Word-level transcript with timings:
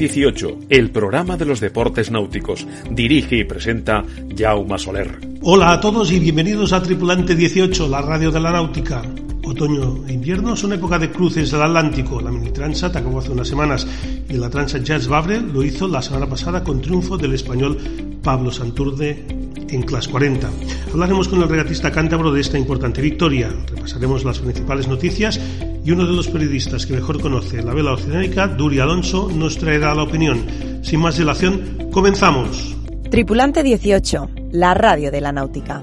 18, 0.00 0.60
el 0.70 0.90
programa 0.90 1.36
de 1.36 1.44
los 1.44 1.60
deportes 1.60 2.10
náuticos. 2.10 2.66
Dirige 2.90 3.36
y 3.36 3.44
presenta 3.44 4.02
Jaume 4.34 4.78
Soler. 4.78 5.18
Hola 5.42 5.72
a 5.72 5.80
todos 5.82 6.10
y 6.10 6.18
bienvenidos 6.18 6.72
a 6.72 6.82
Tripulante 6.82 7.34
18, 7.34 7.86
la 7.86 8.00
radio 8.00 8.30
de 8.30 8.40
la 8.40 8.50
náutica. 8.50 9.02
Otoño 9.44 10.06
e 10.08 10.14
invierno 10.14 10.56
son 10.56 10.72
época 10.72 10.98
de 10.98 11.10
cruces 11.10 11.50
del 11.50 11.60
Atlántico. 11.60 12.18
La 12.18 12.30
mini 12.30 12.50
Transat 12.50 12.96
acabó 12.96 13.18
hace 13.18 13.32
unas 13.32 13.48
semanas 13.48 13.86
y 14.26 14.38
la 14.38 14.48
Transat 14.48 14.82
Jazz 14.82 15.06
Babre 15.06 15.38
lo 15.38 15.62
hizo 15.62 15.86
la 15.86 16.00
semana 16.00 16.26
pasada 16.26 16.64
con 16.64 16.80
triunfo 16.80 17.18
del 17.18 17.34
español 17.34 17.76
Pablo 18.22 18.50
Santurde 18.50 19.22
en 19.68 19.82
Class 19.82 20.08
40. 20.08 20.50
Hablaremos 20.94 21.28
con 21.28 21.42
el 21.42 21.48
regatista 21.48 21.92
cántabro 21.92 22.32
de 22.32 22.40
esta 22.40 22.58
importante 22.58 23.02
victoria. 23.02 23.50
Repasaremos 23.68 24.24
las 24.24 24.38
principales 24.38 24.88
noticias 24.88 25.38
y 25.84 25.90
uno 25.90 26.06
de 26.06 26.12
los 26.12 26.28
periodistas 26.28 26.86
que 26.86 26.94
mejor 26.94 27.20
conoce 27.20 27.62
la 27.62 27.74
vela 27.74 27.92
oceánica, 27.92 28.48
Duri 28.48 28.80
Alonso, 28.80 29.30
nos 29.30 29.56
traerá 29.58 29.94
la 29.94 30.02
opinión. 30.02 30.46
Sin 30.82 31.00
más 31.00 31.16
dilación, 31.16 31.88
comenzamos. 31.90 32.76
Tripulante 33.10 33.62
18, 33.62 34.30
la 34.52 34.74
radio 34.74 35.10
de 35.10 35.20
la 35.20 35.32
náutica. 35.32 35.82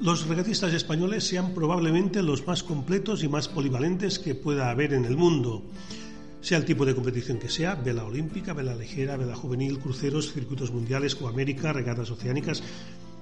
Los 0.00 0.26
regatistas 0.26 0.72
españoles 0.72 1.24
sean 1.24 1.52
probablemente 1.52 2.22
los 2.22 2.46
más 2.46 2.62
completos 2.62 3.22
y 3.24 3.28
más 3.28 3.48
polivalentes 3.48 4.18
que 4.18 4.34
pueda 4.34 4.70
haber 4.70 4.94
en 4.94 5.04
el 5.04 5.16
mundo. 5.16 5.64
Sea 6.40 6.58
el 6.58 6.64
tipo 6.64 6.86
de 6.86 6.94
competición 6.94 7.38
que 7.38 7.48
sea, 7.48 7.74
vela 7.74 8.04
olímpica, 8.04 8.52
vela 8.52 8.74
ligera, 8.76 9.16
vela 9.16 9.34
juvenil, 9.34 9.78
cruceros, 9.80 10.32
circuitos 10.32 10.70
mundiales, 10.70 11.16
Coamérica, 11.16 11.72
regatas 11.72 12.10
oceánicas, 12.10 12.62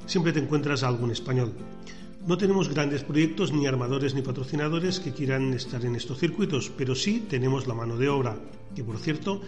siempre 0.06 0.32
te 0.32 0.40
encuentras 0.40 0.82
a 0.82 0.88
algún 0.88 1.10
español. 1.10 1.52
No 2.26 2.36
tenemos 2.36 2.68
grandes 2.68 3.04
proyectos, 3.04 3.52
ni 3.52 3.66
armadores 3.66 4.14
ni 4.14 4.20
patrocinadores 4.20 5.00
que 5.00 5.12
quieran 5.12 5.54
estar 5.54 5.84
en 5.84 5.94
estos 5.94 6.18
circuitos, 6.18 6.72
pero 6.76 6.94
sí 6.94 7.24
tenemos 7.30 7.66
la 7.66 7.74
mano 7.74 7.96
de 7.96 8.08
obra, 8.08 8.36
que 8.74 8.84
por 8.84 8.98
cierto 8.98 9.40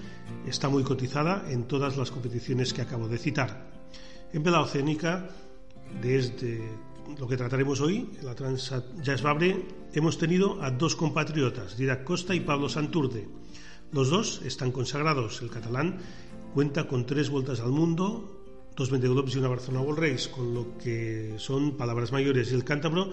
está 0.46 0.68
muy 0.68 0.84
cotizada 0.84 1.44
en 1.50 1.64
todas 1.64 1.96
las 1.96 2.10
competiciones 2.10 2.72
que 2.72 2.82
acabo 2.82 3.08
de 3.08 3.18
citar. 3.18 3.66
En 4.32 4.42
vela 4.42 4.60
oceánica, 4.60 5.28
desde 6.00 6.62
lo 7.18 7.26
que 7.26 7.36
trataremos 7.36 7.80
hoy, 7.80 8.10
la 8.22 8.34
Transat 8.34 8.84
Jazz 9.02 9.22
Babre, 9.22 9.64
hemos 9.92 10.18
tenido 10.18 10.62
a 10.62 10.70
dos 10.70 10.94
compatriotas, 10.94 11.76
Didac 11.76 12.04
Costa 12.04 12.34
y 12.34 12.40
Pablo 12.40 12.68
Santurde. 12.68 13.26
Los 13.92 14.10
dos 14.10 14.42
están 14.44 14.72
consagrados. 14.72 15.40
El 15.42 15.50
catalán 15.50 15.98
cuenta 16.52 16.86
con 16.86 17.06
tres 17.06 17.30
vueltas 17.30 17.60
al 17.60 17.70
mundo, 17.70 18.44
dos 18.76 18.90
Globes 18.90 19.34
y 19.34 19.38
una 19.38 19.48
Barcelona 19.48 19.84
World 19.84 20.00
Race, 20.00 20.30
con 20.30 20.54
lo 20.54 20.76
que 20.78 21.34
son 21.38 21.76
palabras 21.76 22.12
mayores. 22.12 22.52
Y 22.52 22.54
el 22.54 22.64
cántabro 22.64 23.12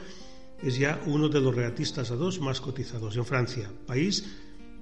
es 0.61 0.77
ya 0.77 1.01
uno 1.05 1.29
de 1.29 1.41
los 1.41 1.55
regatistas 1.55 2.11
a 2.11 2.15
dos 2.15 2.39
más 2.39 2.61
cotizados 2.61 3.15
en 3.17 3.25
Francia, 3.25 3.71
país 3.85 4.23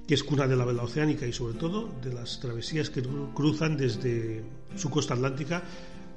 que 0.07 0.15
es 0.15 0.23
cuna 0.23 0.47
de 0.47 0.55
la 0.55 0.65
vela 0.65 0.83
oceánica 0.83 1.25
y 1.25 1.31
sobre 1.31 1.57
todo 1.57 1.89
de 2.03 2.13
las 2.13 2.39
travesías 2.39 2.89
que 2.89 3.01
cruzan 3.33 3.77
desde 3.77 4.43
su 4.75 4.89
costa 4.89 5.13
atlántica 5.13 5.63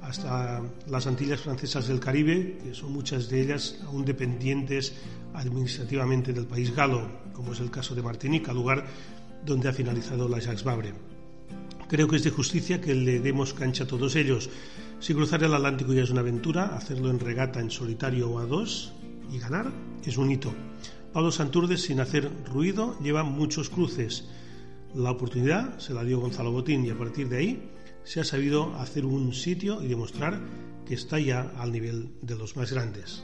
hasta 0.01 0.61
las 0.87 1.07
Antillas 1.07 1.41
francesas 1.41 1.87
del 1.87 1.99
Caribe, 1.99 2.59
que 2.63 2.73
son 2.73 2.91
muchas 2.91 3.29
de 3.29 3.41
ellas 3.41 3.79
aún 3.85 4.05
dependientes 4.05 4.93
administrativamente 5.33 6.33
del 6.33 6.45
país 6.45 6.75
galo, 6.75 7.09
como 7.33 7.53
es 7.53 7.59
el 7.59 7.71
caso 7.71 7.95
de 7.95 8.01
Martinica, 8.01 8.53
lugar 8.53 8.85
donde 9.47 9.69
ha 9.69 9.73
finalizado 9.73 10.27
la 10.29 10.39
Jacques 10.39 10.63
Vabre. 10.63 10.93
Creo 11.87 12.07
que 12.07 12.17
es 12.17 12.23
de 12.23 12.31
justicia 12.31 12.81
que 12.81 12.93
le 12.93 13.19
demos 13.19 13.53
cancha 13.53 13.85
a 13.85 13.87
todos 13.87 14.15
ellos. 14.17 14.49
Si 14.99 15.13
cruzar 15.13 15.43
el 15.43 15.53
Atlántico 15.53 15.93
ya 15.93 16.03
es 16.03 16.09
una 16.09 16.19
aventura, 16.19 16.75
hacerlo 16.75 17.09
en 17.09 17.19
regata 17.19 17.61
en 17.61 17.71
solitario 17.71 18.29
o 18.29 18.39
a 18.39 18.45
dos 18.45 18.91
y 19.31 19.39
ganar 19.39 19.71
es 20.05 20.17
un 20.17 20.29
hito. 20.29 20.53
Pablo 21.13 21.31
Santurdes, 21.31 21.81
sin 21.81 22.01
hacer 22.01 22.29
ruido, 22.45 22.99
lleva 22.99 23.23
muchos 23.23 23.69
cruces. 23.69 24.25
La 24.93 25.11
oportunidad 25.11 25.79
se 25.79 25.93
la 25.93 26.03
dio 26.03 26.19
Gonzalo 26.19 26.51
Botín 26.51 26.85
y 26.85 26.89
a 26.89 26.97
partir 26.97 27.29
de 27.29 27.37
ahí 27.37 27.71
se 28.03 28.19
ha 28.19 28.23
sabido 28.25 28.75
hacer 28.75 29.05
un 29.05 29.33
sitio 29.33 29.81
y 29.81 29.87
demostrar 29.87 30.41
que 30.85 30.93
está 30.93 31.19
ya 31.19 31.53
al 31.57 31.71
nivel 31.71 32.11
de 32.21 32.35
los 32.35 32.55
más 32.57 32.71
grandes. 32.71 33.23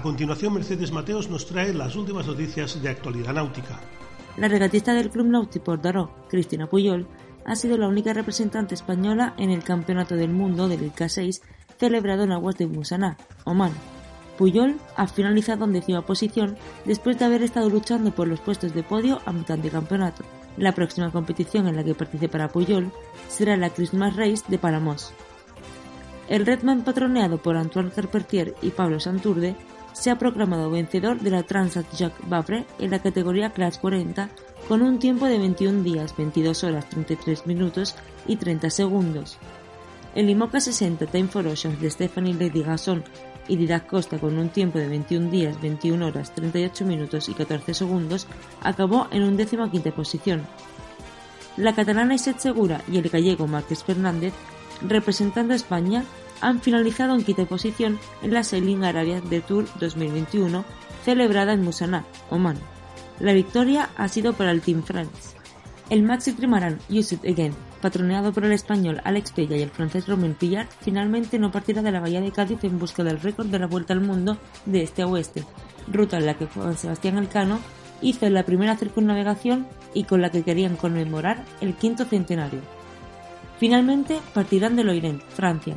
A 0.00 0.02
continuación, 0.02 0.54
Mercedes 0.54 0.92
Mateos 0.92 1.28
nos 1.28 1.44
trae 1.44 1.74
las 1.74 1.94
últimas 1.94 2.26
noticias 2.26 2.82
de 2.82 2.88
actualidad 2.88 3.34
náutica. 3.34 3.78
La 4.38 4.48
regatista 4.48 4.94
del 4.94 5.10
Club 5.10 5.26
Náutico 5.26 5.76
Daró, 5.76 6.24
Cristina 6.30 6.66
Puyol, 6.66 7.06
ha 7.44 7.54
sido 7.54 7.76
la 7.76 7.86
única 7.86 8.14
representante 8.14 8.74
española 8.74 9.34
en 9.36 9.50
el 9.50 9.62
Campeonato 9.62 10.16
del 10.16 10.30
Mundo 10.30 10.68
del 10.68 10.84
ICA 10.84 11.10
6 11.10 11.42
celebrado 11.78 12.22
en 12.22 12.32
aguas 12.32 12.56
de 12.56 12.66
Musaná, 12.66 13.18
Oman. 13.44 13.72
Puyol 14.38 14.76
ha 14.96 15.06
finalizado 15.06 15.66
en 15.66 15.74
décima 15.74 16.00
posición 16.06 16.56
después 16.86 17.18
de 17.18 17.26
haber 17.26 17.42
estado 17.42 17.68
luchando 17.68 18.10
por 18.10 18.26
los 18.26 18.40
puestos 18.40 18.72
de 18.72 18.82
podio 18.82 19.20
a 19.26 19.34
mitad 19.34 19.58
de 19.58 19.68
campeonato. 19.68 20.24
La 20.56 20.72
próxima 20.72 21.12
competición 21.12 21.68
en 21.68 21.76
la 21.76 21.84
que 21.84 21.94
participará 21.94 22.48
Puyol 22.48 22.90
será 23.28 23.54
la 23.58 23.68
Christmas 23.68 24.16
Race 24.16 24.44
de 24.48 24.56
Palamos. 24.56 25.12
El 26.30 26.46
Redman 26.46 26.84
patroneado 26.84 27.36
por 27.36 27.58
Antoine 27.58 27.90
Carpentier 27.90 28.54
y 28.62 28.70
Pablo 28.70 28.98
Santurde 28.98 29.56
se 29.92 30.10
ha 30.10 30.18
proclamado 30.18 30.70
vencedor 30.70 31.20
de 31.20 31.30
la 31.30 31.42
Transat 31.42 31.86
Jacques 31.94 32.28
Vabre 32.28 32.66
en 32.78 32.90
la 32.90 33.00
categoría 33.00 33.50
Class 33.50 33.78
40 33.78 34.28
con 34.68 34.82
un 34.82 34.98
tiempo 34.98 35.26
de 35.26 35.38
21 35.38 35.82
días, 35.82 36.16
22 36.16 36.64
horas, 36.64 36.88
33 36.88 37.46
minutos 37.46 37.96
y 38.26 38.36
30 38.36 38.70
segundos. 38.70 39.38
El 40.14 40.28
IMOCA 40.28 40.60
60 40.60 41.06
Time 41.06 41.28
for 41.28 41.46
Oceans 41.46 41.80
de 41.80 41.90
Stephanie 41.90 42.34
Lady 42.34 42.62
Gasson 42.62 43.04
y 43.48 43.56
Didac 43.56 43.86
Costa 43.86 44.18
con 44.18 44.38
un 44.38 44.48
tiempo 44.48 44.78
de 44.78 44.88
21 44.88 45.30
días, 45.30 45.60
21 45.60 46.06
horas, 46.06 46.34
38 46.34 46.84
minutos 46.84 47.28
y 47.28 47.34
14 47.34 47.74
segundos, 47.74 48.26
acabó 48.62 49.08
en 49.10 49.22
un 49.22 49.36
décima 49.36 49.70
quinta 49.70 49.90
posición. 49.92 50.46
La 51.56 51.74
catalana 51.74 52.14
Iset 52.14 52.38
Segura 52.38 52.82
y 52.90 52.98
el 52.98 53.08
gallego 53.08 53.46
Márquez 53.46 53.82
Fernández, 53.82 54.32
representando 54.86 55.52
a 55.52 55.56
España, 55.56 56.04
han 56.40 56.60
finalizado 56.60 57.14
en 57.14 57.24
quinta 57.24 57.44
posición 57.44 57.98
en 58.22 58.34
la 58.34 58.44
Sailing 58.44 58.84
Arabia 58.84 59.20
de 59.20 59.40
Tour 59.40 59.66
2021 59.80 60.64
celebrada 61.04 61.52
en 61.52 61.62
Musaná, 61.62 62.04
Oman. 62.30 62.58
La 63.18 63.32
victoria 63.32 63.90
ha 63.96 64.08
sido 64.08 64.32
para 64.32 64.50
el 64.50 64.60
Team 64.60 64.82
France. 64.82 65.36
El 65.88 66.02
Maxi 66.02 66.32
Trimaran 66.32 66.78
Use 66.88 67.14
It 67.16 67.24
Again 67.24 67.54
patroneado 67.80 68.32
por 68.32 68.44
el 68.44 68.52
español 68.52 69.00
Alex 69.04 69.32
Pella 69.32 69.56
y 69.56 69.62
el 69.62 69.70
francés 69.70 70.06
Romain 70.06 70.34
Pillard, 70.34 70.68
finalmente 70.80 71.38
no 71.38 71.50
partirá 71.50 71.82
de 71.82 71.90
la 71.90 72.00
bahía 72.00 72.20
de 72.20 72.32
Cádiz 72.32 72.62
en 72.64 72.78
busca 72.78 73.02
del 73.02 73.20
récord 73.20 73.46
de 73.46 73.58
la 73.58 73.66
vuelta 73.66 73.92
al 73.92 74.00
mundo 74.00 74.36
de 74.66 74.82
este 74.82 75.02
a 75.02 75.06
oeste, 75.06 75.44
ruta 75.90 76.18
en 76.18 76.26
la 76.26 76.34
que 76.34 76.46
Juan 76.46 76.76
Sebastián 76.76 77.18
Elcano 77.18 77.58
hizo 78.02 78.28
la 78.30 78.44
primera 78.44 78.76
circunnavegación 78.76 79.66
y 79.94 80.04
con 80.04 80.20
la 80.22 80.30
que 80.30 80.42
querían 80.42 80.76
conmemorar 80.76 81.44
el 81.60 81.74
quinto 81.74 82.04
centenario. 82.04 82.60
Finalmente 83.58 84.18
partirán 84.32 84.76
de 84.76 84.84
Loiren, 84.84 85.20
Francia, 85.34 85.76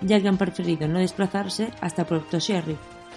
ya 0.00 0.20
que 0.20 0.28
han 0.28 0.38
preferido 0.38 0.88
no 0.88 0.98
desplazarse 0.98 1.70
hasta 1.80 2.06
Puerto 2.06 2.38
Sherry, 2.38 2.76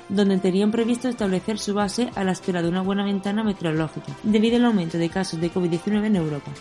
donde 0.10 0.38
tenían 0.38 0.72
previsto 0.72 1.08
establecer 1.08 1.58
su 1.58 1.74
base 1.74 2.10
a 2.16 2.24
la 2.24 2.32
espera 2.32 2.62
de 2.62 2.70
una 2.70 2.82
buena 2.82 3.06
ventana 3.06 3.44
meteorológica, 3.44 4.14
debido 4.24 4.58
al 4.58 4.66
aumento 4.66 4.98
de 4.98 5.10
casos 5.10 5.40
de 5.40 5.52
COVID-19 5.52 6.06
en 6.06 6.16
Europa 6.16 6.52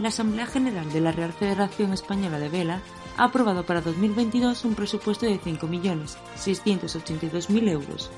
la 0.00 0.08
Asamblea 0.08 0.46
General 0.46 0.90
de 0.92 1.00
la 1.00 1.12
Real 1.12 1.32
Federación 1.32 1.92
Española 1.92 2.38
de 2.38 2.48
Vela 2.48 2.80
ha 3.16 3.24
aprobado 3.24 3.66
para 3.66 3.82
2022 3.82 4.64
un 4.64 4.74
presupuesto 4.74 5.26
de 5.26 5.38
5.682.000 5.38 7.68
euros. 7.68 8.10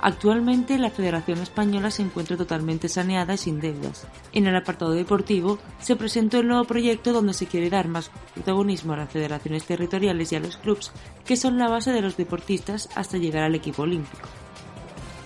Actualmente 0.00 0.78
la 0.78 0.90
Federación 0.90 1.38
Española 1.38 1.90
se 1.90 2.02
encuentra 2.02 2.36
totalmente 2.36 2.88
saneada 2.88 3.34
y 3.34 3.38
sin 3.38 3.60
deudas. 3.60 4.06
En 4.32 4.46
el 4.46 4.54
apartado 4.54 4.92
deportivo 4.92 5.58
se 5.80 5.96
presentó 5.96 6.38
el 6.38 6.48
nuevo 6.48 6.64
proyecto 6.64 7.12
donde 7.12 7.34
se 7.34 7.46
quiere 7.46 7.68
dar 7.68 7.88
más 7.88 8.10
protagonismo 8.34 8.92
a 8.92 8.98
las 8.98 9.10
federaciones 9.10 9.64
territoriales 9.64 10.30
y 10.32 10.36
a 10.36 10.40
los 10.40 10.56
clubes 10.56 10.92
que 11.24 11.36
son 11.36 11.58
la 11.58 11.68
base 11.68 11.90
de 11.92 12.02
los 12.02 12.16
deportistas 12.16 12.88
hasta 12.94 13.18
llegar 13.18 13.42
al 13.42 13.56
equipo 13.56 13.82
olímpico. 13.82 14.28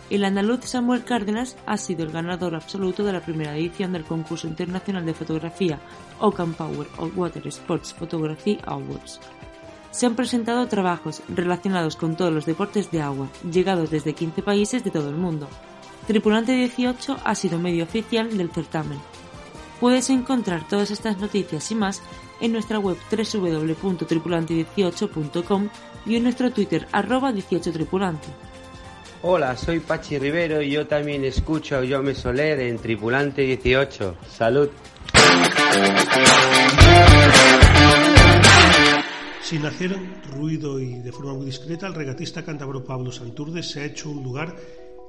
El 0.08 0.24
andaluz 0.24 0.64
Samuel 0.64 1.04
Cárdenas 1.04 1.56
ha 1.64 1.76
sido 1.78 2.04
el 2.04 2.12
ganador 2.12 2.54
absoluto 2.54 3.02
de 3.02 3.14
la 3.14 3.20
primera 3.20 3.56
edición 3.56 3.92
del 3.92 4.04
concurso 4.04 4.46
internacional 4.46 5.06
de 5.06 5.14
fotografía 5.14 5.80
Ocean 6.18 6.52
Power 6.54 6.86
of 6.98 7.16
Water 7.16 7.46
Sports 7.46 7.94
Photography 7.94 8.58
Awards. 8.64 9.20
Se 9.92 10.06
han 10.06 10.16
presentado 10.16 10.66
trabajos 10.66 11.22
relacionados 11.28 11.94
con 11.96 12.16
todos 12.16 12.32
los 12.32 12.46
deportes 12.46 12.90
de 12.90 13.02
agua, 13.02 13.28
llegados 13.48 13.90
desde 13.90 14.14
15 14.14 14.42
países 14.42 14.82
de 14.82 14.90
todo 14.90 15.10
el 15.10 15.16
mundo. 15.16 15.48
Tripulante 16.06 16.52
18 16.52 17.18
ha 17.22 17.34
sido 17.34 17.58
medio 17.58 17.84
oficial 17.84 18.34
del 18.36 18.50
certamen. 18.50 18.98
Puedes 19.80 20.10
encontrar 20.10 20.66
todas 20.66 20.90
estas 20.90 21.18
noticias 21.18 21.70
y 21.70 21.74
más 21.74 22.02
en 22.40 22.52
nuestra 22.52 22.78
web 22.78 22.96
www.tripulante18.com 23.10 25.68
y 26.06 26.16
en 26.16 26.22
nuestro 26.22 26.50
Twitter 26.50 26.88
arroba 26.90 27.30
18tripulante. 27.30 28.28
Hola, 29.22 29.54
soy 29.56 29.78
Pachi 29.78 30.18
Rivero 30.18 30.62
y 30.62 30.70
yo 30.70 30.86
también 30.86 31.24
escucho 31.24 31.76
a 31.76 31.86
Jaume 31.86 32.14
Soler 32.14 32.60
en 32.60 32.78
Tripulante 32.78 33.42
18. 33.42 34.16
Salud. 34.28 34.70
Sin 39.52 39.66
hacer 39.66 39.94
ruido 40.34 40.80
y 40.80 41.00
de 41.00 41.12
forma 41.12 41.34
muy 41.34 41.44
discreta, 41.44 41.86
el 41.86 41.92
regatista 41.92 42.42
cántabro 42.42 42.86
Pablo 42.86 43.12
Santurde 43.12 43.62
se 43.62 43.80
ha 43.80 43.84
hecho 43.84 44.08
un 44.08 44.22
lugar 44.22 44.56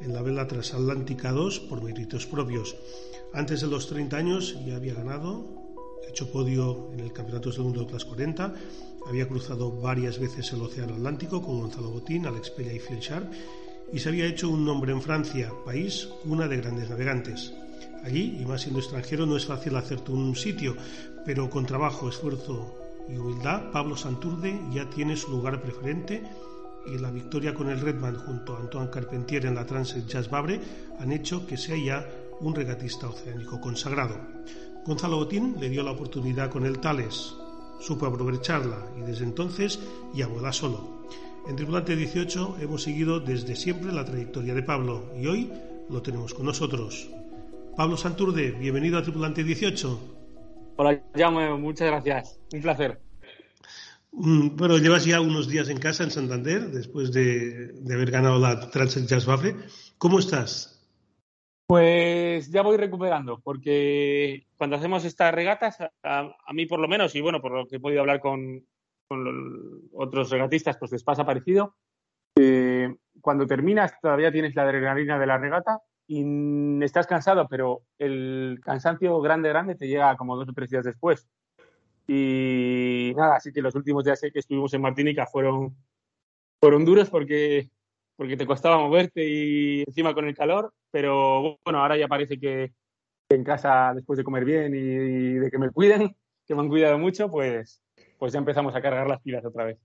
en 0.01 0.13
la 0.13 0.21
vela 0.21 0.45
transatlántica 0.45 1.31
2 1.31 1.61
por 1.61 1.81
méritos 1.81 2.25
propios. 2.25 2.75
Antes 3.33 3.61
de 3.61 3.67
los 3.67 3.87
30 3.87 4.17
años 4.17 4.57
ya 4.65 4.75
había 4.75 4.95
ganado, 4.95 5.47
hecho 6.09 6.29
podio 6.29 6.91
en 6.91 6.99
el 6.99 7.13
Campeonato 7.13 7.51
del 7.51 7.61
Mundo 7.61 7.79
de 7.79 7.87
Class 7.87 8.03
40, 8.03 8.53
había 9.07 9.29
cruzado 9.29 9.71
varias 9.79 10.19
veces 10.19 10.51
el 10.51 10.61
Océano 10.61 10.95
Atlántico 10.95 11.41
con 11.41 11.61
Gonzalo 11.61 11.91
Botín, 11.91 12.25
Alex 12.25 12.49
Pella 12.49 12.73
y 12.73 12.79
Phil 12.79 12.99
y 13.93 13.99
se 13.99 14.09
había 14.09 14.25
hecho 14.25 14.49
un 14.49 14.65
nombre 14.65 14.91
en 14.91 15.01
Francia, 15.01 15.53
país 15.63 16.09
cuna 16.21 16.49
de 16.49 16.57
grandes 16.57 16.89
navegantes. 16.89 17.53
Allí, 18.03 18.39
y 18.41 18.45
más 18.45 18.63
siendo 18.63 18.81
extranjero, 18.81 19.25
no 19.25 19.37
es 19.37 19.45
fácil 19.45 19.77
hacerte 19.77 20.11
un 20.11 20.35
sitio, 20.35 20.75
pero 21.25 21.49
con 21.49 21.65
trabajo, 21.65 22.09
esfuerzo 22.09 22.82
y 23.09 23.17
humildad, 23.17 23.71
Pablo 23.71 23.95
Santurde 23.95 24.59
ya 24.71 24.89
tiene 24.89 25.15
su 25.15 25.31
lugar 25.31 25.61
preferente 25.61 26.23
y 26.85 26.97
la 26.97 27.11
victoria 27.11 27.53
con 27.53 27.69
el 27.69 27.79
Redman 27.79 28.15
junto 28.15 28.55
a 28.55 28.59
Antoine 28.59 28.89
Carpentier 28.89 29.45
en 29.45 29.55
la 29.55 29.65
Transit 29.65 30.07
Jazz 30.07 30.29
Babre 30.29 30.59
han 30.99 31.11
hecho 31.11 31.45
que 31.47 31.57
sea 31.57 31.77
ya 31.77 32.07
un 32.39 32.53
regatista 32.53 33.07
oceánico 33.07 33.59
consagrado. 33.59 34.15
Gonzalo 34.85 35.17
Botín 35.17 35.55
le 35.59 35.69
dio 35.69 35.83
la 35.83 35.91
oportunidad 35.91 36.49
con 36.49 36.65
el 36.65 36.79
Tales, 36.79 37.35
supo 37.79 38.05
aprovecharla 38.05 38.89
y 38.97 39.01
desde 39.01 39.23
entonces 39.23 39.79
ya 40.13 40.27
vuela 40.27 40.51
solo. 40.51 41.03
En 41.47 41.55
Tripulante 41.55 41.95
18 41.95 42.57
hemos 42.61 42.83
seguido 42.83 43.19
desde 43.19 43.55
siempre 43.55 43.91
la 43.91 44.05
trayectoria 44.05 44.53
de 44.53 44.63
Pablo 44.63 45.11
y 45.17 45.27
hoy 45.27 45.51
lo 45.89 46.01
tenemos 46.01 46.33
con 46.33 46.45
nosotros. 46.45 47.09
Pablo 47.75 47.97
Santurde, 47.97 48.51
bienvenido 48.51 48.97
a 48.97 49.03
Tripulante 49.03 49.43
18. 49.43 50.12
Hola, 50.75 51.03
Jaume, 51.15 51.53
muchas 51.57 51.87
gracias. 51.87 52.39
Un 52.51 52.61
placer. 52.61 52.99
Mm, 54.11 54.55
bueno, 54.55 54.77
llevas 54.77 55.05
ya 55.05 55.21
unos 55.21 55.47
días 55.47 55.69
en 55.69 55.77
casa 55.77 56.03
en 56.03 56.09
Santander 56.09 56.71
después 56.71 57.11
de, 57.11 57.75
haber 57.93 58.09
ganado 58.09 58.39
la 58.39 58.71
Transit 58.71 59.05
Jazz. 59.05 59.27
¿Cómo 59.99 60.19
estás? 60.19 60.83
Pues 61.67 62.51
ya 62.51 62.63
voy 62.63 62.77
recuperando, 62.77 63.39
porque 63.43 64.47
cuando 64.57 64.75
hacemos 64.75 65.05
estas 65.05 65.33
regatas, 65.33 65.77
a, 66.03 66.35
mí 66.53 66.65
por 66.65 66.79
lo 66.79 66.87
menos, 66.87 67.15
y 67.15 67.21
bueno, 67.21 67.39
por 67.39 67.51
lo 67.51 67.67
que 67.67 67.75
he 67.75 67.79
podido 67.79 68.01
hablar 68.01 68.19
con, 68.19 68.65
otros 69.93 70.31
regatistas, 70.31 70.77
pues 70.77 70.91
les 70.91 71.03
pasa 71.03 71.25
parecido. 71.25 71.75
cuando 73.21 73.45
terminas 73.45 73.93
todavía 74.01 74.31
tienes 74.31 74.55
la 74.55 74.63
adrenalina 74.63 75.19
de 75.19 75.27
la 75.27 75.37
regata 75.37 75.81
y 76.07 76.83
estás 76.83 77.07
cansado, 77.07 77.47
pero 77.47 77.81
el 77.97 78.59
cansancio 78.63 79.19
grande, 79.21 79.49
grande 79.49 79.75
te 79.75 79.87
llega 79.87 80.15
como 80.17 80.35
dos 80.35 80.49
o 80.49 80.53
tres 80.53 80.69
días 80.69 80.85
después. 80.85 81.27
Y 82.07 83.13
nada, 83.15 83.37
así 83.37 83.53
que 83.53 83.61
los 83.61 83.75
últimos 83.75 84.03
días 84.03 84.19
que 84.21 84.39
estuvimos 84.39 84.73
en 84.73 84.81
Martinica 84.81 85.25
fueron, 85.25 85.75
fueron 86.59 86.83
duros 86.85 87.09
porque, 87.09 87.69
porque 88.17 88.37
te 88.37 88.45
costaba 88.45 88.77
moverte 88.77 89.25
y 89.25 89.83
encima 89.87 90.13
con 90.13 90.27
el 90.27 90.35
calor, 90.35 90.73
pero 90.91 91.57
bueno, 91.63 91.79
ahora 91.79 91.97
ya 91.97 92.07
parece 92.07 92.39
que 92.39 92.73
en 93.29 93.43
casa, 93.43 93.93
después 93.95 94.17
de 94.17 94.23
comer 94.23 94.45
bien 94.45 94.75
y, 94.75 95.39
de 95.39 95.49
que 95.49 95.57
me 95.57 95.71
cuiden, 95.71 96.15
que 96.45 96.55
me 96.55 96.61
han 96.61 96.69
cuidado 96.69 96.97
mucho, 96.97 97.29
pues, 97.29 97.81
pues 98.19 98.33
ya 98.33 98.39
empezamos 98.39 98.75
a 98.75 98.81
cargar 98.81 99.07
las 99.07 99.21
pilas 99.21 99.45
otra 99.45 99.65
vez. 99.65 99.79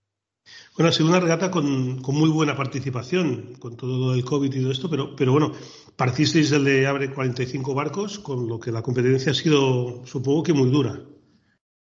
Bueno, 0.76 0.90
ha 0.90 0.92
sido 0.92 1.08
una 1.08 1.20
regata 1.20 1.50
con, 1.50 2.02
con, 2.02 2.14
muy 2.14 2.30
buena 2.30 2.56
participación, 2.56 3.54
con 3.58 3.76
todo 3.76 4.14
el 4.14 4.24
COVID 4.24 4.54
y 4.54 4.60
todo 4.60 4.72
esto, 4.72 4.88
pero, 4.88 5.16
pero 5.16 5.32
bueno, 5.32 5.52
particisteis 5.96 6.52
el 6.52 6.64
de 6.64 6.86
Abre 6.86 7.12
45 7.12 7.74
barcos, 7.74 8.18
con 8.18 8.48
lo 8.48 8.60
que 8.60 8.70
la 8.70 8.82
competencia 8.82 9.32
ha 9.32 9.34
sido, 9.34 10.06
supongo 10.06 10.42
que 10.42 10.52
muy 10.52 10.70
dura. 10.70 11.00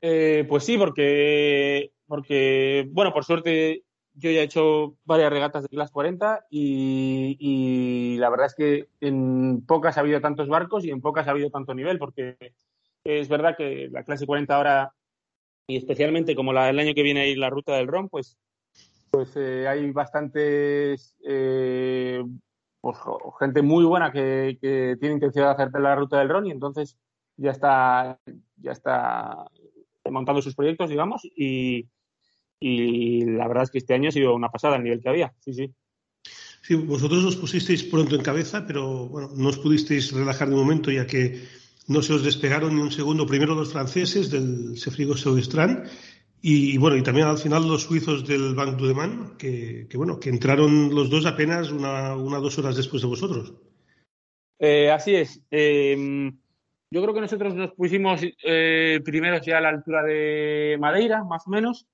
Eh, 0.00 0.46
pues 0.48 0.64
sí, 0.64 0.78
porque, 0.78 1.92
porque, 2.06 2.88
bueno, 2.90 3.12
por 3.12 3.24
suerte 3.24 3.84
yo 4.14 4.30
ya 4.30 4.40
he 4.40 4.44
hecho 4.44 4.96
varias 5.04 5.30
regatas 5.30 5.62
de 5.62 5.68
Class 5.68 5.90
40 5.90 6.46
y, 6.50 7.36
y, 7.38 8.16
la 8.16 8.30
verdad 8.30 8.46
es 8.46 8.54
que 8.54 8.88
en 9.00 9.64
pocas 9.66 9.96
ha 9.96 10.00
habido 10.00 10.20
tantos 10.20 10.48
barcos 10.48 10.84
y 10.84 10.90
en 10.90 11.02
pocas 11.02 11.28
ha 11.28 11.32
habido 11.32 11.50
tanto 11.50 11.74
nivel, 11.74 11.98
porque 11.98 12.36
es 13.04 13.28
verdad 13.28 13.56
que 13.56 13.88
la 13.90 14.04
clase 14.04 14.26
40 14.26 14.56
ahora, 14.56 14.94
y 15.66 15.76
especialmente 15.76 16.34
como 16.34 16.52
la, 16.52 16.70
el 16.70 16.78
año 16.78 16.94
que 16.94 17.02
viene 17.02 17.20
ahí 17.20 17.34
la 17.34 17.50
ruta 17.50 17.76
del 17.76 17.88
ROM, 17.88 18.08
pues, 18.08 18.38
pues 19.11 19.37
eh, 19.37 19.67
hay 19.69 19.91
bastantes, 19.93 21.17
eh, 21.26 22.23
pues, 22.81 22.97
gente 23.38 23.62
muy 23.62 23.85
buena 23.85 24.12
que, 24.12 24.58
tiene 24.61 25.14
intención 25.14 25.47
de 25.47 25.50
hacer 25.50 25.81
la 25.81 25.94
ruta 25.94 26.19
del 26.19 26.29
ROM 26.29 26.47
y 26.47 26.50
entonces 26.50 26.97
ya 27.37 27.50
está, 27.50 28.19
ya 28.56 28.73
está 28.73 29.47
montando 30.11 30.43
sus 30.43 30.55
proyectos, 30.55 30.88
digamos, 30.88 31.23
y, 31.37 31.88
y 32.61 33.25
la 33.25 33.49
verdad 33.49 33.64
es 33.64 33.70
que 33.70 33.79
este 33.79 33.94
año 33.94 34.08
ha 34.08 34.12
sido 34.12 34.35
una 34.35 34.50
pasada 34.50 34.76
el 34.76 34.85
nivel 34.85 35.00
que 35.00 35.09
había, 35.09 35.35
sí, 35.41 35.52
sí. 35.52 35.75
Sí, 36.67 36.75
vosotros 36.75 37.25
os 37.25 37.37
pusisteis 37.37 37.85
pronto 37.85 38.17
en 38.17 38.26
cabeza, 38.26 38.67
pero 38.67 39.06
bueno, 39.06 39.31
no 39.37 39.55
os 39.55 39.59
pudisteis 39.62 40.11
relajar 40.11 40.50
de 40.50 40.56
momento 40.56 40.91
ya 40.91 41.06
que 41.06 41.47
no 41.87 42.02
se 42.02 42.12
os 42.12 42.25
despegaron 42.25 42.75
ni 42.75 42.82
un 42.82 42.91
segundo. 42.91 43.25
Primero 43.25 43.55
los 43.55 43.70
franceses 43.70 44.31
del 44.31 44.76
Sefrigo 44.76 45.17
Seudestran 45.17 45.85
y, 46.43 46.79
bueno, 46.79 46.97
y 46.97 47.03
también 47.03 47.27
al 47.27 47.38
final 47.38 47.67
los 47.67 47.83
suizos 47.83 48.27
del 48.27 48.55
Bank 48.55 48.77
du 48.77 48.94
que, 49.37 49.87
que 49.88 49.97
bueno, 49.97 50.21
que 50.21 50.31
entraron 50.31 50.94
los 50.94 51.11
dos 51.11 51.27
apenas 51.27 51.71
una, 51.71 52.15
una 52.17 52.38
dos 52.38 52.59
horas 52.59 52.77
después 52.77 53.03
de 53.03 53.09
vosotros. 53.09 53.55
Eh, 54.59 54.91
así 54.91 55.15
es. 55.15 55.43
Eh, 55.50 56.31
yo 56.91 57.03
creo 57.03 57.15
que 57.15 57.21
nosotros 57.21 57.55
nos 57.55 57.73
pusimos 57.73 58.21
eh, 58.44 59.00
primero 59.05 59.41
ya 59.41 59.59
a 59.59 59.61
la 59.61 59.71
altura 59.71 60.03
de 60.03 60.77
Madeira, 60.79 61.25
más 61.25 61.47
o 61.47 61.50
menos, 61.50 61.87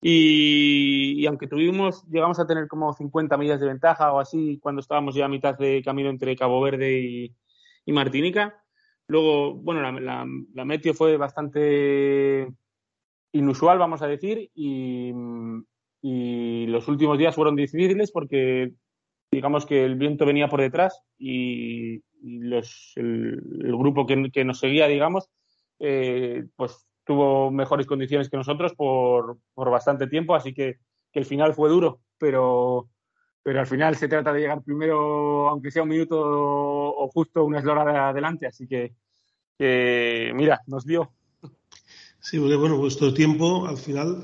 y, 0.00 1.26
aunque 1.26 1.48
tuvimos, 1.48 2.04
llegamos 2.08 2.38
a 2.38 2.46
tener 2.46 2.68
como 2.68 2.92
50 2.92 3.36
millas 3.36 3.60
de 3.60 3.66
ventaja 3.66 4.12
o 4.12 4.20
así 4.20 4.58
cuando 4.62 4.80
estábamos 4.80 5.14
ya 5.14 5.26
a 5.26 5.28
mitad 5.28 5.56
de 5.58 5.82
camino 5.82 6.08
entre 6.08 6.36
Cabo 6.36 6.60
Verde 6.60 7.34
y, 7.84 7.92
Martinica. 7.92 8.62
Luego, 9.08 9.54
bueno, 9.54 9.80
la, 9.82 10.26
la, 10.54 10.64
meteo 10.64 10.92
fue 10.94 11.16
bastante 11.16 12.48
inusual, 13.38 13.78
vamos 13.78 14.02
a 14.02 14.06
decir, 14.06 14.50
y, 14.54 15.12
los 16.00 16.86
últimos 16.86 17.18
días 17.18 17.34
fueron 17.34 17.56
difíciles 17.56 18.12
porque 18.12 18.72
digamos 19.32 19.66
que 19.66 19.84
el 19.84 19.96
viento 19.96 20.24
venía 20.24 20.48
por 20.48 20.60
detrás 20.60 21.02
y, 21.18 22.02
los, 22.22 22.92
el, 22.96 23.40
grupo 23.76 24.06
que, 24.06 24.44
nos 24.44 24.58
seguía, 24.58 24.86
digamos, 24.86 25.28
eh, 25.78 26.44
pues 26.56 26.86
tuvo 27.04 27.50
mejores 27.50 27.86
condiciones 27.86 28.28
que 28.28 28.36
nosotros 28.36 28.74
por, 28.74 29.38
bastante 29.56 30.06
tiempo, 30.06 30.34
así 30.34 30.52
que, 30.52 30.76
que, 31.12 31.18
el 31.18 31.24
final 31.24 31.54
fue 31.54 31.68
duro, 31.70 32.00
pero, 32.18 32.88
pero 33.42 33.60
al 33.60 33.66
final 33.66 33.96
se 33.96 34.08
trata 34.08 34.32
de 34.32 34.40
llegar 34.40 34.62
primero, 34.62 35.48
aunque 35.48 35.70
sea 35.70 35.82
un 35.82 35.88
minuto 35.88 36.18
o 36.20 37.08
justo 37.08 37.44
una 37.44 37.58
eslora 37.58 38.08
adelante, 38.08 38.46
así 38.46 38.68
que, 38.68 38.92
mira, 40.34 40.60
nos 40.66 40.84
dio. 40.84 41.12
Sí, 42.28 42.38
porque 42.38 42.56
bueno, 42.56 42.76
vuestro 42.76 43.14
tiempo 43.14 43.66
al 43.66 43.78
final 43.78 44.22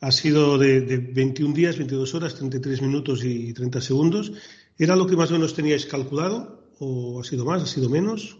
ha 0.00 0.10
sido 0.10 0.58
de, 0.58 0.80
de, 0.80 0.96
21 0.96 1.54
días, 1.54 1.78
22 1.78 2.12
horas, 2.16 2.34
33 2.34 2.82
minutos 2.82 3.24
y 3.24 3.54
30 3.54 3.80
segundos. 3.80 4.32
¿Era 4.76 4.96
lo 4.96 5.06
que 5.06 5.14
más 5.14 5.30
o 5.30 5.34
menos 5.34 5.54
teníais 5.54 5.86
calculado? 5.86 6.72
¿O 6.80 7.20
ha 7.20 7.22
sido 7.22 7.44
más? 7.44 7.62
¿Ha 7.62 7.66
sido 7.66 7.88
menos? 7.88 8.36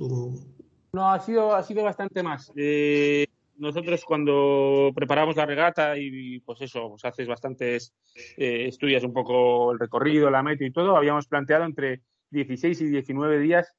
No, 0.93 1.09
ha 1.09 1.21
sido, 1.21 1.55
ha 1.55 1.63
sido 1.63 1.85
bastante 1.85 2.21
más. 2.25 2.51
Eh, 2.57 3.29
nosotros 3.59 4.05
cuando 4.05 4.91
preparamos 4.93 5.37
la 5.37 5.47
regata 5.47 5.97
y 5.97 6.41
pues 6.41 6.63
eso, 6.63 6.89
pues 6.89 7.05
haces 7.05 7.29
bastantes, 7.29 7.95
eh, 8.37 8.67
estudias 8.67 9.05
un 9.05 9.13
poco 9.13 9.71
el 9.71 9.79
recorrido, 9.79 10.31
la 10.31 10.43
meta 10.43 10.65
y 10.65 10.73
todo, 10.73 10.97
habíamos 10.97 11.29
planteado 11.29 11.65
entre 11.65 12.01
16 12.31 12.81
y 12.81 12.87
19 12.87 13.39
días, 13.39 13.73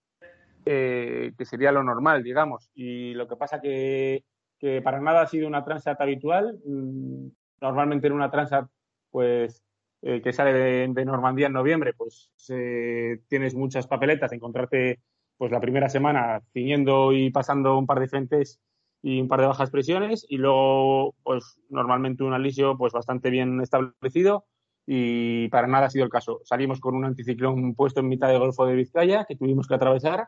eh, 0.65 1.33
que 1.37 1.43
sería 1.43 1.73
lo 1.73 1.83
normal, 1.83 2.23
digamos. 2.23 2.71
Y 2.73 3.13
lo 3.13 3.27
que 3.27 3.35
pasa 3.35 3.59
que, 3.59 4.23
que 4.59 4.81
para 4.81 4.99
nada 4.99 5.21
ha 5.21 5.27
sido 5.27 5.47
una 5.47 5.63
transat 5.63 5.99
habitual. 6.01 6.59
Mm, 6.65 7.27
normalmente 7.61 8.07
en 8.07 8.13
una 8.13 8.31
transat, 8.31 8.69
pues 9.11 9.63
eh, 10.01 10.21
que 10.21 10.33
sale 10.33 10.53
de, 10.53 11.05
Normandía 11.05 11.47
en 11.47 11.53
noviembre, 11.53 11.93
pues 11.93 12.31
eh, 12.49 13.19
tienes 13.27 13.55
muchas 13.55 13.87
papeletas, 13.87 14.31
encontrarte 14.31 14.99
pues 15.37 15.51
la 15.51 15.59
primera 15.59 15.89
semana 15.89 16.41
ciñendo 16.53 17.13
y 17.13 17.31
pasando 17.31 17.77
un 17.77 17.87
par 17.87 17.99
de 17.99 18.07
frentes 18.07 18.59
y 19.01 19.21
un 19.21 19.27
par 19.27 19.41
de 19.41 19.47
bajas 19.47 19.71
presiones 19.71 20.25
y 20.29 20.37
luego 20.37 21.15
pues 21.23 21.59
normalmente 21.69 22.23
un 22.23 22.33
alisio 22.33 22.77
pues 22.77 22.93
bastante 22.93 23.29
bien 23.29 23.61
establecido 23.61 24.45
y 24.85 25.47
para 25.49 25.67
nada 25.67 25.87
ha 25.87 25.89
sido 25.89 26.05
el 26.05 26.11
caso. 26.11 26.41
Salimos 26.43 26.79
con 26.79 26.95
un 26.95 27.05
anticiclón 27.05 27.75
puesto 27.75 27.99
en 27.99 28.07
mitad 28.07 28.29
del 28.29 28.39
Golfo 28.39 28.65
de 28.65 28.75
Vizcaya 28.75 29.25
que 29.25 29.35
tuvimos 29.35 29.67
que 29.67 29.75
atravesar 29.75 30.27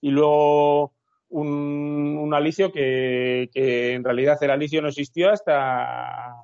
y 0.00 0.10
luego 0.10 0.95
un, 1.28 2.18
un 2.18 2.34
alisio 2.34 2.72
que, 2.72 3.50
que 3.52 3.94
en 3.94 4.04
realidad 4.04 4.38
el 4.40 4.50
alisio 4.50 4.82
no 4.82 4.88
existió 4.88 5.30
hasta 5.30 6.34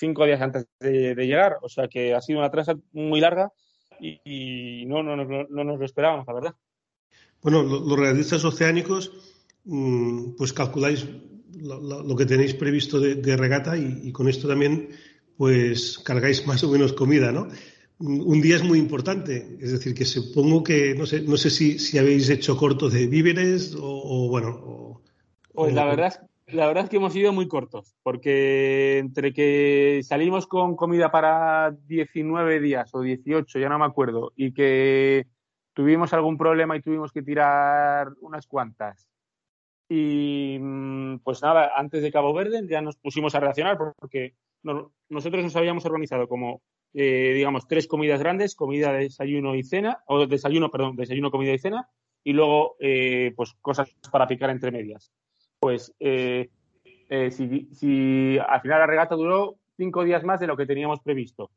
cinco 0.00 0.24
días 0.24 0.40
antes 0.40 0.66
de, 0.80 1.14
llegar. 1.14 1.58
O 1.62 1.68
sea 1.68 1.86
que 1.86 2.14
ha 2.14 2.20
sido 2.20 2.40
una 2.40 2.50
transa 2.50 2.74
muy 2.92 3.20
larga 3.20 3.52
y, 4.00 4.84
no, 4.86 5.02
no, 5.02 5.14
no, 5.14 5.46
nos 5.46 5.78
lo 5.78 5.84
esperábamos, 5.84 6.26
la 6.26 6.32
verdad. 6.32 6.54
Bueno, 7.42 7.62
los 7.62 7.98
realistas 7.98 8.44
oceánicos, 8.44 9.12
mm, 9.64 10.36
pues 10.36 10.54
calculáis 10.54 11.06
lo, 11.60 12.16
que 12.16 12.26
tenéis 12.26 12.54
previsto 12.54 12.98
de, 12.98 13.36
regata 13.36 13.76
y, 13.76 14.10
con 14.10 14.28
esto 14.28 14.48
también 14.48 14.88
pues 15.36 15.98
cargáis 15.98 16.46
más 16.46 16.62
o 16.64 16.70
menos 16.70 16.92
comida, 16.92 17.32
¿no? 17.32 17.48
Un 18.00 18.40
día 18.40 18.56
es 18.56 18.64
muy 18.64 18.78
importante, 18.78 19.58
es 19.60 19.72
decir, 19.72 19.94
que 19.94 20.06
supongo 20.06 20.62
que, 20.62 20.94
no 20.94 21.04
sé, 21.04 21.20
no 21.20 21.36
sé 21.36 21.50
si, 21.50 21.78
si 21.78 21.98
habéis 21.98 22.30
hecho 22.30 22.56
corto 22.56 22.88
de 22.88 23.06
víveres 23.06 23.76
o, 23.78 24.26
bueno. 24.28 25.02
pues 25.52 25.74
la 25.74 25.84
verdad 25.84 26.06
es 26.08 26.20
la 26.52 26.66
verdad 26.66 26.84
es 26.84 26.90
que 26.90 26.96
hemos 26.96 27.12
sido 27.12 27.32
muy 27.32 27.46
cortos, 27.46 27.94
porque 28.02 28.98
entre 28.98 29.32
que 29.32 30.00
salimos 30.02 30.46
con 30.46 30.76
comida 30.76 31.10
para 31.10 31.70
19 31.86 32.60
días 32.60 32.94
o 32.94 33.02
18, 33.02 33.58
ya 33.58 33.68
no 33.68 33.78
me 33.78 33.84
acuerdo, 33.84 34.32
y 34.34 34.52
que 34.52 35.26
tuvimos 35.74 36.12
algún 36.12 36.36
problema 36.36 36.76
y 36.76 36.82
tuvimos 36.82 37.12
que 37.12 37.22
tirar 37.22 38.08
unas 38.20 38.46
cuantas. 38.46 39.08
Y 39.88 40.58
mm, 40.60 41.18
pues 41.18 41.42
nada, 41.42 41.72
antes 41.76 42.02
de 42.02 42.12
Cabo 42.12 42.32
Verde 42.32 42.66
ya 42.68 42.80
nos 42.80 42.96
pusimos 42.96 43.34
a 43.34 43.40
reaccionar 43.40 43.76
porque 43.76 44.34
nosotros 44.62 45.42
nos 45.42 45.56
habíamos 45.56 45.84
organizado 45.84 46.28
como, 46.28 46.62
eh, 46.94 47.32
digamos, 47.34 47.66
tres 47.68 47.86
comidas 47.86 48.20
grandes, 48.20 48.54
comida, 48.54 48.92
desayuno 48.92 49.54
y 49.54 49.62
cena, 49.62 50.02
o 50.06 50.26
desayuno, 50.26 50.70
perdón, 50.70 50.96
desayuno, 50.96 51.30
comida 51.30 51.52
y 51.52 51.58
cena, 51.58 51.88
y 52.24 52.32
luego 52.32 52.76
eh, 52.80 53.32
pues 53.36 53.54
cosas 53.60 53.94
para 54.10 54.26
picar 54.26 54.50
entre 54.50 54.70
medias 54.70 55.12
pues 55.58 55.94
eh, 56.00 56.48
eh, 57.08 57.30
si, 57.30 58.38
al 58.38 58.60
final 58.62 58.78
la 58.78 58.86
regata 58.86 59.14
duró 59.14 59.56
cinco 59.76 60.04
días 60.04 60.24
más 60.24 60.40
de 60.40 60.46
lo 60.46 60.56
que 60.56 60.66
teníamos 60.66 61.00
previsto. 61.00 61.50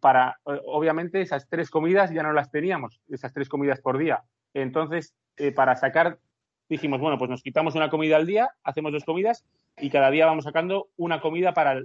Para, 0.00 0.38
obviamente, 0.44 1.20
esas 1.20 1.48
tres 1.48 1.68
comidas 1.68 2.12
ya 2.12 2.22
no 2.22 2.32
las 2.32 2.50
teníamos, 2.50 3.00
esas 3.08 3.32
tres 3.32 3.48
comidas 3.48 3.80
por 3.80 3.98
día. 3.98 4.22
Entonces, 4.54 5.14
para 5.56 5.74
sacar, 5.74 6.18
dijimos, 6.68 7.00
bueno, 7.00 7.18
pues 7.18 7.30
nos 7.30 7.42
quitamos 7.42 7.74
una 7.74 7.88
comida 7.88 8.16
al 8.16 8.26
día, 8.26 8.50
hacemos 8.62 8.92
dos 8.92 9.04
comidas 9.04 9.44
y 9.78 9.90
cada 9.90 10.10
día 10.10 10.26
vamos 10.26 10.44
sacando 10.44 10.90
una 10.96 11.20
comida 11.20 11.54
para, 11.54 11.82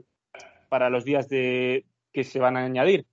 para 0.69 0.89
los 0.89 1.05
días 1.05 1.29
de, 1.29 1.85
que 2.13 2.23
se 2.23 2.39
van 2.39 2.57
a 2.57 2.63
añadir. 2.63 3.05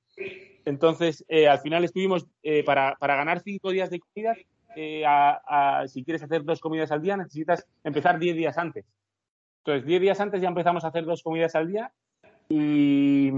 Entonces, 0.65 1.25
al 1.29 1.59
final 1.59 1.85
estuvimos, 1.85 2.27
para, 2.65 2.97
para 2.99 3.17
ganar 3.17 3.41
cinco 3.41 3.71
días 3.71 3.91
de 3.91 4.01
comidas, 4.01 4.39
eh, 4.77 5.05
si 5.87 6.05
quieres 6.05 6.23
hacer 6.23 6.45
dos 6.45 6.61
comidas 6.61 6.91
al 6.91 7.03
día, 7.03 7.17
necesitas 7.17 7.67
empezar 7.83 8.19
10 8.19 8.37
días 8.37 8.59
antes. 8.59 8.85
Entonces, 9.59 9.87
10 9.87 10.01
días 10.01 10.21
antes 10.21 10.41
ya 10.41 10.49
empezamos 10.49 10.85
a 10.85 10.89
hacer 10.89 11.05
dos 11.05 11.23
comidas 11.23 11.55
al 11.55 11.69
día 11.69 11.93
y 12.49 13.31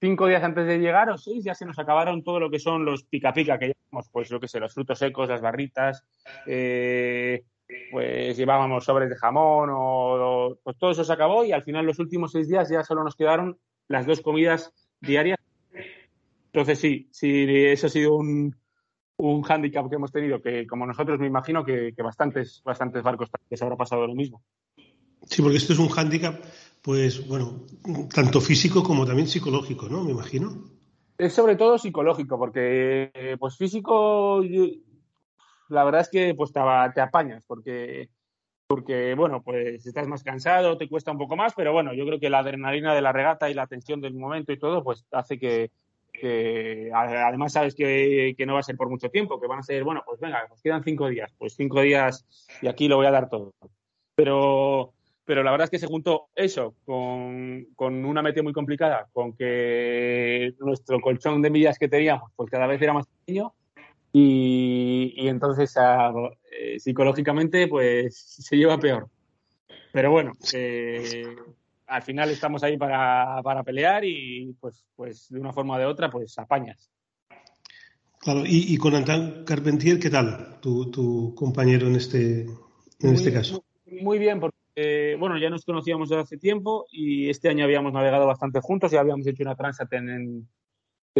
cinco 0.00 0.26
días 0.26 0.42
antes 0.42 0.66
de 0.66 0.78
llegar 0.78 1.10
o 1.10 1.18
seis 1.18 1.44
ya 1.44 1.54
se 1.54 1.66
nos 1.66 1.78
acabaron 1.78 2.22
todo 2.22 2.40
lo 2.40 2.50
que 2.50 2.58
son 2.58 2.84
los 2.84 3.04
pica 3.04 3.32
pica 3.32 3.58
que 3.58 3.66
llevamos, 3.66 4.08
pues 4.10 4.30
lo 4.30 4.40
que 4.40 4.48
sé, 4.48 4.60
los 4.60 4.72
frutos 4.72 4.98
secos, 4.98 5.28
las 5.28 5.40
barritas, 5.40 6.04
eh, 6.46 7.44
pues 7.90 8.36
llevábamos 8.36 8.84
sobres 8.84 9.08
de 9.08 9.16
jamón 9.16 9.70
o, 9.72 10.56
pues 10.62 10.76
todo 10.78 10.90
eso 10.90 11.04
se 11.04 11.12
acabó 11.12 11.44
y 11.44 11.52
al 11.52 11.62
final 11.62 11.86
los 11.86 11.98
últimos 11.98 12.32
seis 12.32 12.48
días 12.48 12.68
ya 12.68 12.84
solo 12.84 13.02
nos 13.02 13.16
quedaron 13.16 13.58
las 13.88 14.06
dos 14.06 14.20
comidas 14.20 14.72
diarias. 15.00 15.38
Entonces 16.46 16.78
sí, 16.78 17.08
sí, 17.10 17.44
eso 17.48 17.86
ha 17.86 17.90
sido 17.90 18.16
un, 18.16 18.56
un 19.18 19.42
hándicap 19.42 19.88
que 19.88 19.96
hemos 19.96 20.12
tenido, 20.12 20.40
que 20.40 20.66
como 20.66 20.86
nosotros 20.86 21.18
me 21.18 21.26
imagino 21.26 21.64
que, 21.64 21.92
bastantes, 21.98 22.62
bastantes 22.64 23.02
barcos 23.02 23.30
se 23.50 23.64
habrá 23.64 23.76
pasado 23.76 24.06
lo 24.06 24.14
mismo. 24.14 24.42
Sí, 25.24 25.42
porque 25.42 25.56
esto 25.56 25.72
es 25.72 25.78
un 25.78 25.88
hándicap, 25.88 26.40
pues 26.82 27.26
bueno, 27.26 27.66
tanto 28.14 28.40
físico 28.40 28.82
como 28.82 29.04
también 29.06 29.26
psicológico, 29.26 29.88
¿no? 29.88 30.04
Me 30.04 30.12
imagino. 30.12 30.70
Es 31.18 31.32
sobre 31.32 31.56
todo 31.56 31.78
psicológico, 31.78 32.38
porque 32.38 33.36
pues 33.40 33.56
físico, 33.56 34.40
la 35.68 35.84
verdad 35.84 36.02
es 36.02 36.08
que 36.08 36.34
pues 36.34 36.52
te, 36.52 36.60
te 36.94 37.00
apañas, 37.00 37.44
porque 37.46 38.08
porque 38.66 39.14
bueno, 39.14 39.42
pues 39.42 39.86
estás 39.86 40.08
más 40.08 40.22
cansado, 40.24 40.76
te 40.76 40.88
cuesta 40.88 41.12
un 41.12 41.18
poco 41.18 41.36
más, 41.36 41.54
pero 41.54 41.72
bueno, 41.72 41.94
yo 41.94 42.04
creo 42.04 42.18
que 42.18 42.30
la 42.30 42.40
adrenalina 42.40 42.94
de 42.94 43.02
la 43.02 43.12
regata 43.12 43.48
y 43.48 43.54
la 43.54 43.66
tensión 43.66 44.00
del 44.00 44.14
momento 44.14 44.52
y 44.52 44.58
todo, 44.58 44.82
pues 44.82 45.06
hace 45.12 45.38
que, 45.38 45.70
que 46.12 46.90
además 46.92 47.52
sabes 47.52 47.74
que, 47.74 48.34
no 48.46 48.54
va 48.54 48.60
a 48.60 48.64
ser 48.64 48.76
por 48.76 48.88
mucho 48.88 49.08
tiempo, 49.08 49.40
que 49.40 49.46
van 49.46 49.60
a 49.60 49.62
ser, 49.62 49.84
bueno, 49.84 50.02
pues 50.04 50.20
venga, 50.20 50.46
nos 50.48 50.60
quedan 50.60 50.82
cinco 50.82 51.08
días, 51.08 51.32
pues 51.38 51.54
cinco 51.54 51.80
días 51.80 52.26
y 52.60 52.66
aquí 52.66 52.88
lo 52.88 52.96
voy 52.96 53.06
a 53.06 53.12
dar 53.12 53.28
todo. 53.28 53.52
Pero, 54.14 54.94
pero 55.24 55.42
la 55.42 55.50
verdad 55.52 55.66
es 55.66 55.70
que 55.70 55.78
se 55.78 55.86
juntó 55.86 56.28
eso 56.34 56.74
con, 56.84 57.66
una 57.78 58.22
meta 58.22 58.42
muy 58.42 58.52
complicada, 58.52 59.08
con 59.12 59.32
que 59.34 60.54
nuestro 60.58 61.00
colchón 61.00 61.42
de 61.42 61.50
millas 61.50 61.78
que 61.78 61.88
teníamos, 61.88 62.32
pues 62.34 62.50
cada 62.50 62.66
vez 62.66 62.82
era 62.82 62.92
más 62.92 63.06
pequeño 63.06 63.54
y, 64.18 65.28
entonces 65.28 65.74
eh, 66.50 66.78
psicológicamente 66.78 67.68
pues 67.68 68.16
se 68.18 68.56
lleva 68.56 68.78
peor. 68.78 69.10
Pero 69.92 70.10
bueno, 70.10 70.32
eh, 70.54 71.36
al 71.86 72.02
final 72.02 72.30
estamos 72.30 72.62
ahí 72.62 72.78
para, 72.78 73.42
para 73.42 73.62
pelear 73.62 74.06
y 74.06 74.56
pues, 74.58 74.86
pues 74.96 75.28
de 75.28 75.38
una 75.38 75.52
forma 75.52 75.74
o 75.76 75.78
de 75.78 75.84
otra 75.84 76.10
pues 76.10 76.38
apañas. 76.38 76.90
Claro, 78.18 78.42
y, 78.46 78.76
con 78.78 78.94
Antán 78.94 79.44
Carpentier, 79.44 80.00
¿qué 80.00 80.08
tal 80.08 80.60
tu, 80.60 80.90
tu 80.90 81.34
compañero 81.34 81.86
en 81.86 81.96
este, 81.96 82.46
en 83.00 83.14
este 83.14 83.32
caso? 83.32 83.64
Muy 83.84 84.18
bien, 84.18 84.40
porque 84.40 85.14
bueno, 85.18 85.38
ya 85.38 85.50
nos 85.50 85.64
conocíamos 85.66 86.08
desde 86.08 86.22
hace 86.22 86.38
tiempo 86.38 86.86
y 86.90 87.28
este 87.28 87.50
año 87.50 87.64
habíamos 87.64 87.92
navegado 87.92 88.26
bastante 88.26 88.60
juntos 88.60 88.92
y 88.92 88.96
habíamos 88.96 89.26
hecho 89.26 89.42
una 89.42 89.54
transat 89.54 89.92
en, 89.92 90.48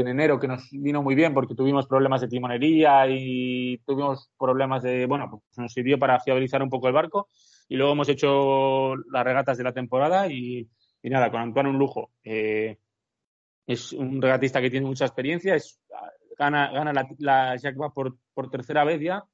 en 0.00 0.08
enero 0.08 0.38
que 0.38 0.48
nos 0.48 0.68
vino 0.70 1.02
muy 1.02 1.14
bien 1.14 1.34
porque 1.34 1.54
tuvimos 1.54 1.86
problemas 1.86 2.20
de 2.20 2.28
timonería 2.28 3.06
y 3.08 3.78
tuvimos 3.86 4.30
problemas 4.38 4.82
de, 4.82 5.06
bueno, 5.06 5.28
pues 5.30 5.42
nos 5.56 5.72
sirvió 5.72 5.98
para 5.98 6.20
fiabilizar 6.20 6.62
un 6.62 6.70
poco 6.70 6.88
el 6.88 6.94
barco 6.94 7.28
y 7.68 7.76
luego 7.76 7.92
hemos 7.92 8.08
hecho 8.08 8.96
las 8.96 9.24
regatas 9.24 9.58
de 9.58 9.64
la 9.64 9.72
temporada 9.72 10.30
y, 10.30 10.68
nada, 11.02 11.30
con 11.30 11.40
Antoine 11.40 11.70
un 11.70 11.78
lujo. 11.78 12.10
Eh, 12.24 12.78
es 13.66 13.92
un 13.92 14.22
regatista 14.22 14.60
que 14.60 14.70
tiene 14.70 14.86
mucha 14.86 15.06
experiencia, 15.06 15.56
gana, 16.38 16.70
gana 16.70 16.92
la, 16.92 17.08
la 17.18 17.90
por, 17.94 18.16
por 18.34 18.50
tercera 18.50 18.84
vez 18.84 19.00
ya. 19.00 19.24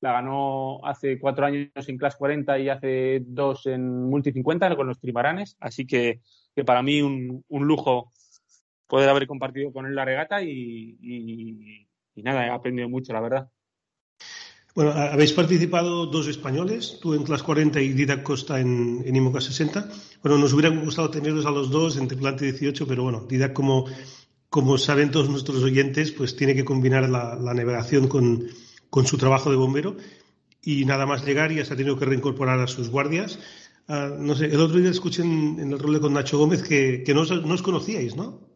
La 0.00 0.12
ganó 0.12 0.78
hace 0.84 1.18
cuatro 1.18 1.46
años 1.46 1.70
en 1.74 1.98
Class 1.98 2.14
40 2.14 2.56
y 2.60 2.68
hace 2.68 3.20
dos 3.26 3.66
en 3.66 4.08
Multi 4.08 4.30
50 4.30 4.76
con 4.76 4.86
los 4.86 5.00
trimaranes. 5.00 5.56
Así 5.58 5.86
que, 5.86 6.20
que 6.54 6.64
para 6.64 6.82
mí 6.82 7.02
un, 7.02 7.44
un, 7.48 7.66
lujo 7.66 8.12
poder 8.88 9.08
haber 9.08 9.26
compartido 9.26 9.72
con 9.72 9.86
él 9.86 9.94
la 9.94 10.04
regata 10.04 10.42
y, 10.42 10.98
y, 11.00 11.86
y 12.14 12.22
nada, 12.22 12.46
he 12.46 12.50
aprendido 12.50 12.88
mucho, 12.88 13.12
la 13.12 13.20
verdad. 13.20 13.48
Bueno, 14.78 14.92
habéis 14.92 15.32
participado 15.32 16.06
dos 16.06 16.28
españoles, 16.28 16.98
tú 17.02 17.14
en 17.14 17.24
Class 17.24 17.42
40 17.42 17.80
y 17.80 17.94
Didac 17.94 18.22
Costa 18.22 18.60
en, 18.60 19.02
en 19.04 19.16
IMOCA 19.16 19.40
60. 19.40 19.88
Bueno, 20.22 20.38
nos 20.38 20.52
hubiera 20.52 20.68
gustado 20.68 21.10
tenerlos 21.10 21.46
a 21.46 21.50
los 21.50 21.68
dos 21.68 21.96
en 21.96 22.06
Triplante 22.06 22.44
18, 22.44 22.86
pero 22.86 23.02
bueno, 23.02 23.26
Didac, 23.28 23.52
como, 23.52 23.86
como 24.48 24.78
saben 24.78 25.10
todos 25.10 25.28
nuestros 25.28 25.64
oyentes, 25.64 26.12
pues 26.12 26.36
tiene 26.36 26.54
que 26.54 26.64
combinar 26.64 27.08
la, 27.10 27.34
navegación 27.54 28.06
con, 28.06 28.46
con, 28.88 29.04
su 29.04 29.18
trabajo 29.18 29.50
de 29.50 29.56
bombero 29.56 29.96
y 30.62 30.84
nada 30.84 31.06
más 31.06 31.26
llegar 31.26 31.50
ya 31.50 31.64
se 31.64 31.74
ha 31.74 31.76
tenido 31.76 31.98
que 31.98 32.04
reincorporar 32.04 32.60
a 32.60 32.68
sus 32.68 32.88
guardias. 32.88 33.40
Ah, 33.88 34.10
no 34.16 34.36
sé, 34.36 34.44
el 34.44 34.60
otro 34.60 34.78
día 34.78 34.90
escuché 34.90 35.22
en, 35.22 35.58
el 35.58 35.78
rol 35.78 36.00
con 36.00 36.12
Nacho 36.12 36.38
Gómez 36.38 36.62
que, 36.62 37.02
que 37.04 37.14
no, 37.14 37.24
no 37.24 37.54
os 37.54 37.62
conocíais, 37.62 38.14
¿no? 38.14 38.47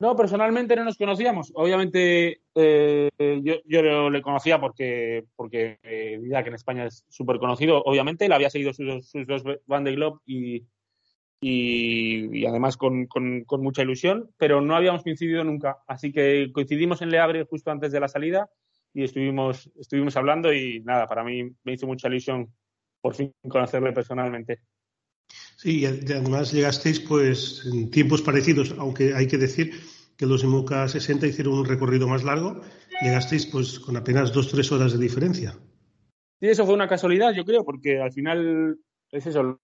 No, 0.00 0.16
personalmente 0.16 0.74
no 0.74 0.84
nos 0.84 0.98
conocíamos. 0.98 1.52
Obviamente 1.54 2.40
eh, 2.54 3.10
yo, 3.42 3.54
yo, 3.64 4.10
le 4.10 4.22
conocía 4.22 4.60
porque, 4.60 5.24
porque 5.36 5.78
eh, 5.82 6.20
que 6.20 6.48
en 6.48 6.54
España 6.54 6.86
es 6.86 7.04
súper 7.08 7.38
conocido. 7.38 7.82
Obviamente, 7.84 8.28
le 8.28 8.34
había 8.34 8.50
seguido 8.50 8.72
sus, 8.72 9.08
sus 9.08 9.26
dos 9.26 9.44
Van 9.66 9.84
de 9.84 9.92
Globe 9.92 10.18
y, 10.26 10.66
y, 11.40 12.46
además 12.46 12.76
con, 12.76 13.06
con, 13.06 13.44
mucha 13.62 13.82
ilusión, 13.82 14.30
pero 14.36 14.60
no 14.60 14.74
habíamos 14.74 15.02
coincidido 15.02 15.44
nunca. 15.44 15.78
Así 15.86 16.10
que 16.10 16.50
coincidimos 16.52 17.02
en 17.02 17.10
Le 17.10 17.18
Havre 17.18 17.44
justo 17.44 17.70
antes 17.70 17.92
de 17.92 18.00
la 18.00 18.08
salida 18.08 18.48
y 18.94 19.04
estuvimos, 19.04 19.70
estuvimos 19.78 20.16
hablando 20.16 20.52
y 20.52 20.80
nada, 20.80 21.06
para 21.06 21.22
mí 21.22 21.50
me 21.62 21.72
hizo 21.72 21.86
mucha 21.86 22.08
ilusión 22.08 22.52
por 23.00 23.14
fin 23.14 23.32
conocerle 23.48 23.92
personalmente. 23.92 24.60
Sí, 25.56 25.80
y 25.80 25.86
además 25.86 26.52
llegasteis 26.52 27.00
pues 27.00 27.62
en 27.64 27.90
tiempos 27.90 28.20
parecidos, 28.20 28.74
aunque 28.78 29.14
hay 29.14 29.26
que 29.26 29.38
decir 29.38 29.72
que 30.16 30.26
los 30.26 30.44
IMOCA 30.44 30.88
60 30.88 31.26
hicieron 31.26 31.54
un 31.54 31.64
recorrido 31.64 32.06
más 32.06 32.22
largo, 32.22 32.60
llegasteis 33.02 33.46
pues 33.46 33.80
con 33.80 33.96
apenas 33.96 34.32
dos 34.32 34.50
tres 34.50 34.70
horas 34.72 34.92
de 34.92 34.98
diferencia. 34.98 35.52
Sí, 36.38 36.48
eso 36.48 36.66
fue 36.66 36.74
una 36.74 36.86
casualidad, 36.86 37.32
yo 37.32 37.44
creo, 37.44 37.64
porque 37.64 37.98
al 37.98 38.12
final 38.12 38.78
es 39.10 39.26
eso, 39.26 39.58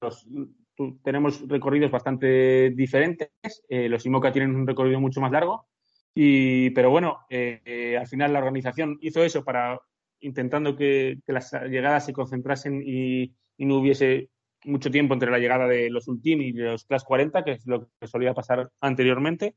tenemos 1.02 1.46
recorridos 1.46 1.90
bastante 1.90 2.70
diferentes, 2.70 3.30
eh, 3.68 3.88
los 3.88 4.06
IMOCA 4.06 4.32
tienen 4.32 4.54
un 4.54 4.66
recorrido 4.66 5.00
mucho 5.00 5.20
más 5.20 5.32
largo, 5.32 5.66
y, 6.14 6.70
pero 6.70 6.90
bueno, 6.90 7.18
eh, 7.28 7.60
eh, 7.64 7.98
al 7.98 8.06
final 8.06 8.32
la 8.32 8.38
organización 8.38 8.96
hizo 9.02 9.22
eso 9.22 9.44
para 9.44 9.78
intentando 10.20 10.76
que, 10.76 11.18
las 11.26 11.52
llegadas 11.68 12.06
se 12.06 12.12
concentrasen 12.12 12.82
y 12.84 13.34
no 13.58 13.76
hubiese 13.76 14.30
mucho 14.64 14.90
tiempo 14.90 15.14
entre 15.14 15.30
la 15.30 15.38
llegada 15.38 15.66
de 15.66 15.90
los 15.90 16.08
Ultim 16.08 16.40
y 16.40 16.52
los 16.52 16.84
Class 16.84 17.04
40, 17.04 17.44
que 17.44 17.52
es 17.52 17.66
lo 17.66 17.88
que 18.00 18.06
solía 18.06 18.34
pasar 18.34 18.70
anteriormente. 18.80 19.54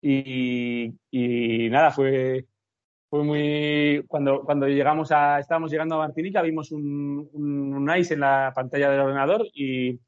Y, 0.00 0.92
nada, 1.70 1.90
fue, 1.90 2.46
fue 3.08 3.24
muy 3.24 4.04
cuando 4.06 4.42
cuando 4.44 4.68
llegamos 4.68 5.10
a 5.12 5.38
estábamos 5.38 5.70
llegando 5.70 5.94
a 5.94 6.06
Martinica 6.06 6.42
vimos 6.42 6.72
un, 6.72 7.30
un, 7.32 7.96
ice 7.96 8.14
en 8.14 8.20
la 8.20 8.52
pantalla 8.54 8.90
del 8.90 9.00
ordenador 9.00 9.46
y, 9.54 9.98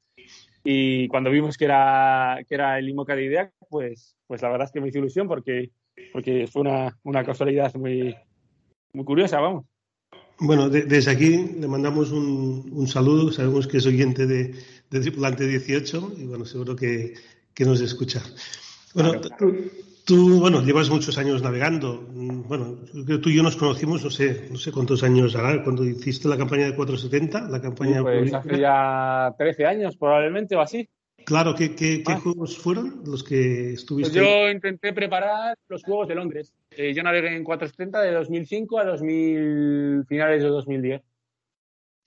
y 0.65 1.09
cuando 1.09 1.31
vimos 1.31 1.57
que 1.57 1.65
era 1.65 2.39
que 2.47 2.55
era 2.55 2.79
el 2.79 2.91
IMOCA 2.91 3.17
de 3.17 3.25
IDEA 3.25 3.53
pues 3.71 4.19
pues 4.27 4.43
la 4.43 4.51
verdad 4.51 4.67
es 4.67 4.73
que 4.73 4.83
me 4.83 4.89
hizo 4.89 4.99
ilusión 4.99 5.29
porque 5.29 5.71
porque 6.13 6.47
fue 6.47 6.61
una, 6.61 6.99
una 7.05 7.25
casualidad 7.25 7.75
muy 7.77 8.15
muy 8.93 9.05
curiosa 9.07 9.41
vamos 9.41 9.65
bueno, 10.39 10.69
desde 10.69 11.11
aquí 11.11 11.55
le 11.59 11.67
mandamos 11.67 12.11
un, 12.13 12.69
un, 12.73 12.87
saludo. 12.87 13.33
Sabemos 13.33 13.67
que 13.67 13.79
es 13.79 13.87
oyente 13.87 14.27
de, 14.27 14.55
de 14.91 15.01
Tripulante 15.01 15.47
18 15.47 16.13
y 16.19 16.25
bueno, 16.25 16.45
seguro 16.45 16.77
que, 16.77 17.15
que 17.55 17.65
nos 17.65 17.81
escucha. 17.81 18.23
Bueno, 18.95 19.21
tú, 20.05 20.41
bueno, 20.41 20.63
llevas 20.63 20.89
muchos 20.91 21.19
años 21.19 21.43
navegando. 21.43 22.07
Bueno, 22.11 22.79
creo 22.93 23.05
que 23.07 23.19
tú 23.19 23.31
y 23.31 23.37
yo 23.37 23.43
nos 23.43 23.57
conocimos, 23.57 24.05
no 24.05 24.11
sé, 24.11 24.49
no 24.51 24.59
sé 24.59 24.73
cuántos 24.73 25.03
años 25.03 25.35
hará, 25.37 25.63
cuando 25.65 25.85
hiciste 25.85 26.29
la 26.29 26.37
campaña 26.37 26.67
de 26.67 26.75
470, 26.75 27.49
la 27.51 27.61
campaña. 27.61 28.03
pues 28.03 28.33
hace 28.33 28.61
ya 28.61 29.35
13 29.37 29.67
años 29.67 29.97
probablemente 29.97 30.55
o 30.55 30.61
así. 30.61 30.89
Claro, 31.27 31.57
¿qué, 31.57 31.75
qué, 31.75 32.05
qué 32.07 32.15
juegos 32.15 32.57
fueron 32.57 33.03
los 33.05 33.25
que 33.25 33.73
estuviste? 33.73 34.13
Pues 34.13 34.25
yo 34.25 34.49
intenté 34.49 34.93
preparar 34.93 35.59
los 35.69 35.83
Juegos 35.83 36.07
de 36.07 36.15
Londres. 36.15 36.53
Eh, 36.71 36.95
yo 36.95 37.03
navegué 37.03 37.35
en 37.35 37.43
470 37.43 38.01
de 38.01 38.13
2005 38.13 38.79
a 38.79 38.85
2000, 38.85 40.05
finales 40.09 40.41
de 40.41 40.49
2010. 40.49 41.03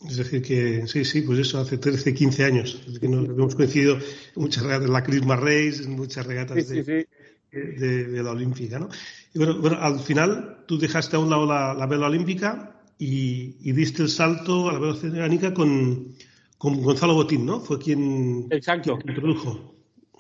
Es 0.08 0.16
decir, 0.16 0.42
que 0.42 0.88
sí, 0.88 1.04
sí, 1.04 1.24
pues 1.24 1.40
eso, 1.40 1.60
hace 1.60 1.78
13, 1.78 2.14
15 2.14 2.46
años. 2.46 2.82
Es 2.88 2.98
que 2.98 3.10
nos 3.10 3.26
hemos 3.26 3.56
coincidido 3.56 3.96
en 3.98 4.02
muchas 4.42 4.64
regatas 4.64 4.88
de 4.88 4.94
la 4.94 5.04
Christmas 5.04 5.40
Race, 5.42 5.86
muchas 5.90 6.26
regatas 6.26 6.70
de, 6.70 7.08
de, 7.52 8.24
la 8.24 8.32
Olímpica, 8.32 8.80
¿no? 8.80 8.88
Y 9.34 9.38
bueno, 9.38 9.60
bueno, 9.60 9.80
al 9.82 10.00
final 10.00 10.64
tú 10.66 10.80
dejaste 10.80 11.18
a 11.18 11.20
un 11.20 11.30
lado 11.30 11.46
la, 11.46 11.86
vela 11.88 12.08
olímpica 12.08 12.80
y, 12.98 13.58
y, 13.60 13.74
diste 13.74 14.02
el 14.02 14.10
salto 14.10 14.70
a 14.70 14.74
la 14.74 14.80
vela 14.80 14.94
oceánica 14.94 15.54
con, 15.54 16.16
con 16.60 16.84
Gonzalo 16.84 17.16
Botín, 17.16 17.46
¿no? 17.46 17.62
Fue 17.62 17.80
quien, 17.80 18.46
Exacto. 18.52 19.00
introdujo. 19.08 19.74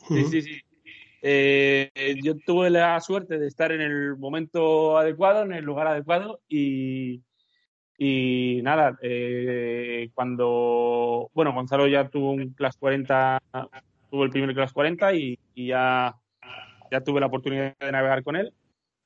Sí, 0.08 0.24
sí, 0.24 0.42
sí. 0.42 0.62
Eh, 1.22 1.92
yo 2.24 2.38
tuve 2.38 2.70
la 2.70 3.00
suerte 3.02 3.38
de 3.38 3.46
estar 3.46 3.74
en 3.74 3.82
el 3.82 4.16
momento 4.16 4.98
adecuado, 4.98 5.44
en 5.44 5.52
el 5.52 5.66
lugar 5.66 5.88
adecuado 5.88 6.40
y, 6.48 7.22
y 7.98 8.62
nada, 8.64 8.98
eh, 9.02 10.10
cuando, 10.14 11.30
bueno, 11.34 11.54
Gonzalo 11.54 11.88
ya 11.88 12.08
tuvo 12.08 12.32
un 12.32 12.54
Class 12.54 12.78
40, 12.78 13.42
tuvo 14.10 14.24
el 14.24 14.30
primer 14.30 14.56
Class 14.56 14.72
40 14.72 15.14
y, 15.16 15.38
y 15.54 15.68
ya, 15.68 16.16
ya 16.90 17.02
tuve 17.02 17.20
la 17.20 17.26
oportunidad 17.26 17.78
de 17.78 17.92
navegar 17.92 18.24
con 18.24 18.38
él, 18.38 18.54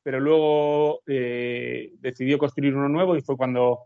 pero 0.03 0.19
luego 0.19 1.01
eh, 1.07 1.93
decidió 1.99 2.37
construir 2.37 2.75
uno 2.75 2.89
nuevo 2.89 3.17
y 3.17 3.21
fue 3.23 3.35
cuando 3.35 3.79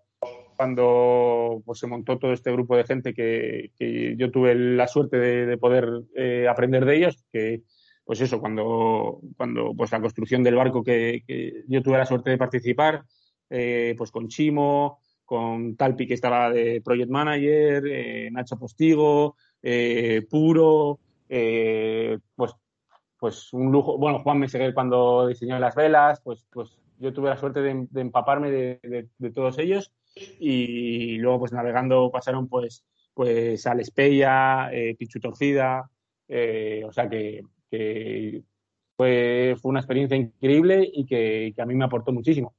cuando 0.58 1.62
pues, 1.64 1.80
se 1.80 1.88
montó 1.88 2.18
todo 2.18 2.34
este 2.34 2.52
grupo 2.52 2.76
de 2.76 2.84
gente 2.84 3.14
que, 3.14 3.72
yo 4.18 4.32
tuve 4.32 4.56
la 4.56 4.88
suerte 4.88 5.18
de, 5.18 5.58
poder 5.58 5.88
eh, 6.16 6.48
aprender 6.50 6.84
de 6.84 6.98
ellos, 6.98 7.24
que 7.32 7.62
pues 8.04 8.22
eso, 8.22 8.40
cuando, 8.40 9.20
cuando 9.36 9.74
pues 9.76 9.92
la 9.92 10.02
construcción 10.02 10.42
del 10.42 10.56
barco 10.56 10.84
que, 10.84 11.24
yo 11.68 11.82
tuve 11.84 11.98
la 11.98 12.06
suerte 12.06 12.32
de 12.32 12.38
participar, 12.38 13.04
eh, 13.50 13.94
pues 13.98 14.12
con 14.12 14.28
Chimo, 14.28 15.00
con 15.24 15.76
Talpi 15.76 16.08
que 16.08 16.16
estaba 16.16 16.50
de 16.50 16.82
Project 16.82 17.12
Manager, 17.12 17.84
eh, 17.86 18.30
Nacho 18.32 18.58
Postigo, 18.58 19.36
Puro, 20.30 21.00
pues, 21.28 22.54
pues 23.20 23.54
un 23.54 23.72
lujo, 23.72 23.98
bueno, 23.98 24.20
Juan 24.20 24.40
Meseguer 24.40 24.74
cuando 24.74 25.28
diseñó 25.28 25.60
las 25.60 25.76
velas, 25.76 26.22
pues, 26.24 26.48
pues 26.50 26.80
yo 27.00 27.14
tuve 27.14 27.30
la 27.30 27.38
suerte 27.38 27.62
de, 27.62 27.88
empaparme 28.02 28.52
de, 28.52 29.32
todos 29.34 29.58
ellos 29.60 29.92
y 30.40 31.18
luego 31.18 31.40
pues 31.40 31.52
navegando 31.52 32.10
pasaron 32.12 32.48
pues 32.48 32.84
pues 33.18 33.66
al 33.66 33.80
Espeya, 33.80 34.70
eh, 34.72 34.96
Pichu 34.96 35.20
Torcida, 35.20 35.90
eh, 36.28 36.84
o 36.88 36.92
sea 36.92 37.10
que, 37.10 37.42
fue, 38.96 39.56
fue 39.60 39.70
una 39.70 39.80
experiencia 39.80 40.16
increíble 40.16 40.88
y 40.94 41.04
que, 41.04 41.52
a 41.58 41.66
mí 41.66 41.74
me 41.74 41.86
aportó 41.86 42.12
muchísimo. 42.14 42.54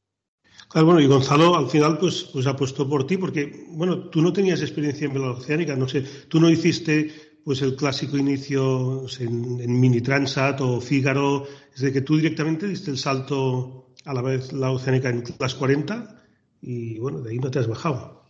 Claro, 0.68 0.86
bueno, 0.86 1.00
y 1.00 1.06
Gonzalo 1.06 1.54
al 1.54 1.68
final 1.68 1.98
pues, 1.98 2.28
pues 2.32 2.48
apostó 2.48 2.88
por 2.88 3.06
ti 3.06 3.16
porque, 3.16 3.66
bueno, 3.68 4.10
tú 4.10 4.20
no 4.20 4.32
tenías 4.32 4.60
experiencia 4.60 5.06
en 5.06 5.14
vela 5.14 5.30
oceánica, 5.30 5.76
no 5.76 5.86
sé, 5.86 6.02
tú 6.26 6.40
no 6.40 6.50
hiciste 6.50 7.12
pues 7.44 7.62
el 7.62 7.76
clásico 7.76 8.18
inicio 8.18 9.06
en, 9.20 9.60
en, 9.60 9.80
Mini 9.80 10.00
Transat 10.00 10.60
o 10.60 10.80
Fígaro, 10.80 11.46
es 11.72 11.80
de 11.82 11.92
que 11.92 12.00
tú 12.00 12.16
directamente 12.16 12.66
diste 12.66 12.90
el 12.90 12.98
salto 12.98 13.87
a 14.08 14.14
la 14.14 14.22
vez 14.22 14.54
la 14.54 14.70
oceánica 14.70 15.10
en 15.10 15.22
las 15.38 15.54
40 15.54 16.22
y 16.62 16.98
bueno, 16.98 17.20
de 17.20 17.30
ahí 17.30 17.38
no 17.38 17.50
te 17.50 17.58
has 17.58 17.68
bajado. 17.68 18.24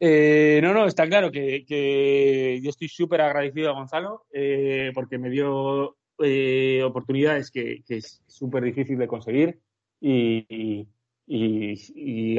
Eh, 0.00 0.58
no, 0.60 0.74
no, 0.74 0.86
está 0.86 1.06
claro 1.06 1.30
que, 1.30 2.60
yo 2.60 2.70
estoy 2.70 2.88
súper 2.88 3.20
agradecido 3.20 3.70
a 3.70 3.74
Gonzalo 3.74 4.26
eh, 4.32 4.90
porque 4.92 5.18
me 5.18 5.30
dio 5.30 5.96
eh, 6.18 6.82
oportunidades 6.82 7.52
que, 7.52 7.84
es 7.88 8.20
súper 8.26 8.64
difícil 8.64 8.98
de 8.98 9.06
conseguir 9.06 9.60
y, 10.00 10.88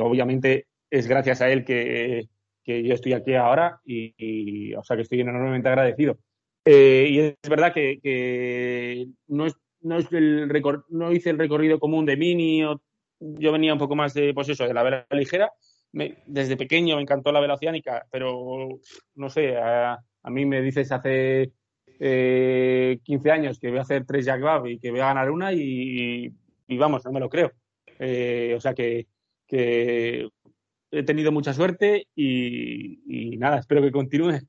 obviamente 0.02 0.68
es 0.90 1.08
gracias 1.08 1.40
a 1.40 1.50
él 1.50 1.64
que, 1.64 2.28
yo 2.66 2.94
estoy 2.94 3.14
aquí 3.14 3.34
ahora 3.34 3.80
y, 3.86 4.74
o 4.74 4.84
sea 4.84 4.98
que 4.98 5.04
estoy 5.04 5.22
enormemente 5.22 5.70
agradecido. 5.70 6.18
y 6.66 7.20
es 7.20 7.50
verdad 7.50 7.74
que, 7.74 9.08
no, 9.28 9.46
es, 9.46 9.56
no, 9.84 9.98
es 9.98 10.12
el 10.12 10.50
no 10.90 11.12
hice 11.12 11.30
el 11.30 11.38
recorrido 11.38 11.80
común 11.80 12.06
de 12.06 12.18
Mini 12.18 12.64
o 12.64 12.82
yo 13.20 13.52
venía 13.52 13.74
un 13.74 13.80
poco 13.80 13.96
más 13.96 14.14
de, 14.14 14.34
pues 14.34 14.50
eso, 14.50 14.68
de 14.68 14.74
la 14.74 14.84
vela 14.84 15.08
ligera. 15.12 15.52
desde 16.26 16.58
pequeño 16.58 16.96
me 16.96 17.02
encantó 17.02 17.32
la 17.32 17.40
vela 17.40 17.54
oceánica, 17.54 18.06
pero 18.12 18.80
no 19.16 19.30
sé, 19.30 19.58
a, 19.58 20.00
mí 20.26 20.46
me 20.46 20.62
dices 20.62 20.92
hace 20.92 21.52
eh, 22.00 23.00
15 23.04 23.32
años 23.32 23.60
que 23.60 23.70
voy 23.70 23.80
a 23.80 23.84
hacer 23.84 24.06
tres 24.06 24.26
Jack 24.26 24.42
Bab 24.42 24.68
y 24.68 24.80
que 24.80 24.92
voy 24.92 25.00
a 25.00 25.08
ganar 25.08 25.32
una 25.32 25.54
y, 25.54 26.32
vamos, 26.70 27.06
no 27.06 27.12
me 27.12 27.20
lo 27.20 27.30
creo. 27.30 27.52
Eh, 28.00 28.54
o 28.56 28.60
sea 28.60 28.74
que, 28.74 29.08
he 29.50 31.04
tenido 31.04 31.32
mucha 31.32 31.54
suerte 31.54 32.08
y, 32.16 33.38
nada, 33.38 33.60
espero 33.60 33.82
que 33.82 33.92
continúe. 33.92 34.40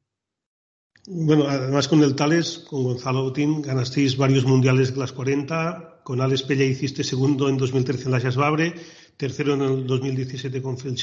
Bueno, 1.07 1.45
además 1.49 1.87
con 1.87 2.03
el 2.03 2.17
Tales, 2.17 2.65
con 2.69 2.83
Gonzalo 2.83 3.25
Botín, 3.25 3.61
ganasteis 3.61 4.17
varios 4.17 4.47
mundiales 4.47 4.95
de 4.95 5.01
las 5.01 5.13
40, 5.13 6.01
con 6.03 6.23
Alex 6.23 6.45
Pella 6.45 6.65
hiciste 6.65 7.05
segundo 7.05 7.49
en 7.51 7.59
2013 7.59 8.07
en 8.07 8.13
la 8.13 8.31
Babre, 8.31 8.75
tercero 9.19 9.53
en 9.55 9.61
el 9.61 9.87
2017 9.87 10.63
con 10.63 10.79
Phil 10.79 10.97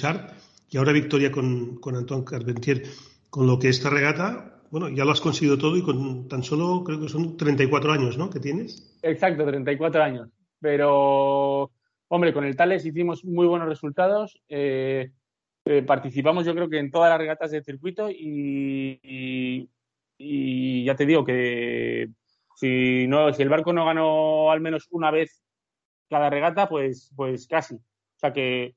y 0.72 0.78
ahora 0.78 0.92
victoria 0.92 1.32
con, 1.32 1.76
con 1.78 1.96
Antoine 1.96 2.26
Carpentier. 2.26 2.84
Con 3.30 3.46
lo 3.46 3.60
que 3.60 3.70
esta 3.70 3.90
regata, 3.90 4.62
bueno, 4.72 4.90
ya 4.90 5.06
lo 5.06 5.12
has 5.12 5.22
conseguido 5.22 5.58
todo 5.58 5.78
y 5.78 5.84
con 5.84 6.28
tan 6.28 6.44
solo, 6.44 6.84
creo 6.84 7.00
que 7.00 7.08
son 7.08 7.38
34 7.38 7.94
años, 7.94 8.18
¿no? 8.18 8.30
Que 8.30 8.40
tienes. 8.40 8.98
Exacto, 9.04 9.46
34 9.46 10.04
años. 10.04 10.30
Pero, 10.60 11.72
hombre, 12.08 12.34
con 12.34 12.44
el 12.44 12.56
Tales 12.56 12.86
hicimos 12.86 13.24
muy 13.24 13.46
buenos 13.46 13.70
resultados. 13.70 14.42
Eh, 14.50 15.12
eh, 15.66 15.84
participamos, 15.84 16.46
yo 16.46 16.56
creo 16.56 16.70
que 16.70 16.80
en 16.80 16.90
todas 16.90 17.10
las 17.10 17.20
regatas 17.20 17.52
del 17.52 17.64
circuito 17.64 18.10
y 18.10 19.70
ya 20.86 20.96
te 20.96 21.06
digo 21.06 21.24
que 21.24 22.10
si, 22.56 23.08
no, 23.08 23.34
si 23.34 23.42
el 23.42 23.50
barco 23.50 23.74
no 23.74 23.86
ganó 23.86 24.52
al 24.52 24.62
menos 24.62 24.88
una 24.92 25.12
vez 25.12 25.44
cada 26.10 26.30
regata, 26.30 26.70
pues, 26.70 27.12
pues 27.16 27.48
casi. 27.48 27.76
O 27.76 27.80
sea 28.18 28.34
que, 28.34 28.76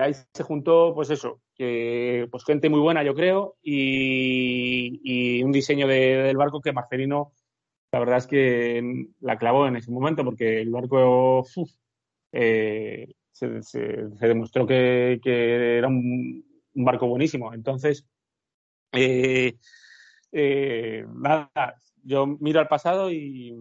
ahí 0.00 0.14
se 0.32 0.42
juntó, 0.42 0.94
pues 0.94 1.10
eso, 1.10 1.40
que 1.54 2.26
pues 2.30 2.44
gente 2.44 2.70
muy 2.70 2.80
buena, 2.80 3.02
yo 3.02 3.14
creo, 3.14 3.56
y, 3.62 5.42
un 5.42 5.52
diseño 5.52 5.86
del 5.86 6.36
barco 6.36 6.60
que 6.60 6.72
Marcelino, 6.72 7.32
la 7.92 7.98
verdad 7.98 8.18
es 8.18 8.26
que 8.26 9.06
la 9.20 9.36
clavó 9.38 9.66
en 9.66 9.76
ese 9.76 9.90
momento, 9.90 10.24
porque 10.24 10.60
el 10.60 10.70
barco 10.70 11.44
eh, 12.32 13.14
se, 13.32 13.48
demostró 14.20 14.66
que, 14.66 15.20
era 15.24 15.88
un, 15.88 16.44
barco 16.74 17.06
buenísimo. 17.06 17.52
Entonces, 17.52 18.06
eh, 18.92 19.56
eh, 20.36 21.06
nada, 21.14 21.80
yo 22.02 22.26
miro 22.26 22.58
al 22.58 22.66
pasado 22.66 23.10
y, 23.10 23.56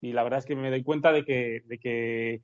la 0.00 0.22
verdad 0.22 0.38
es 0.38 0.46
que 0.46 0.56
me 0.56 0.70
doy 0.70 0.82
cuenta 0.82 1.12
de 1.12 1.24
que, 1.24 1.62
de 1.66 1.78
que, 1.78 2.42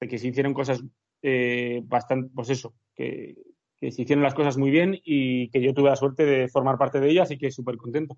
de 0.00 0.08
que 0.08 0.18
se 0.18 0.28
hicieron 0.28 0.54
cosas 0.54 0.82
eh, 1.20 1.80
bastante, 1.84 2.30
pues 2.32 2.50
eso, 2.50 2.74
que, 2.94 3.34
se 3.80 4.02
hicieron 4.02 4.22
las 4.22 4.34
cosas 4.34 4.56
muy 4.56 4.70
bien 4.70 5.00
y 5.04 5.48
que 5.48 5.60
yo 5.60 5.74
tuve 5.74 5.90
la 5.90 5.96
suerte 5.96 6.24
de 6.24 6.48
formar 6.48 6.78
parte 6.78 7.00
de 7.00 7.10
ellas 7.10 7.32
y 7.32 7.38
que 7.38 7.50
súper 7.50 7.76
contento. 7.76 8.16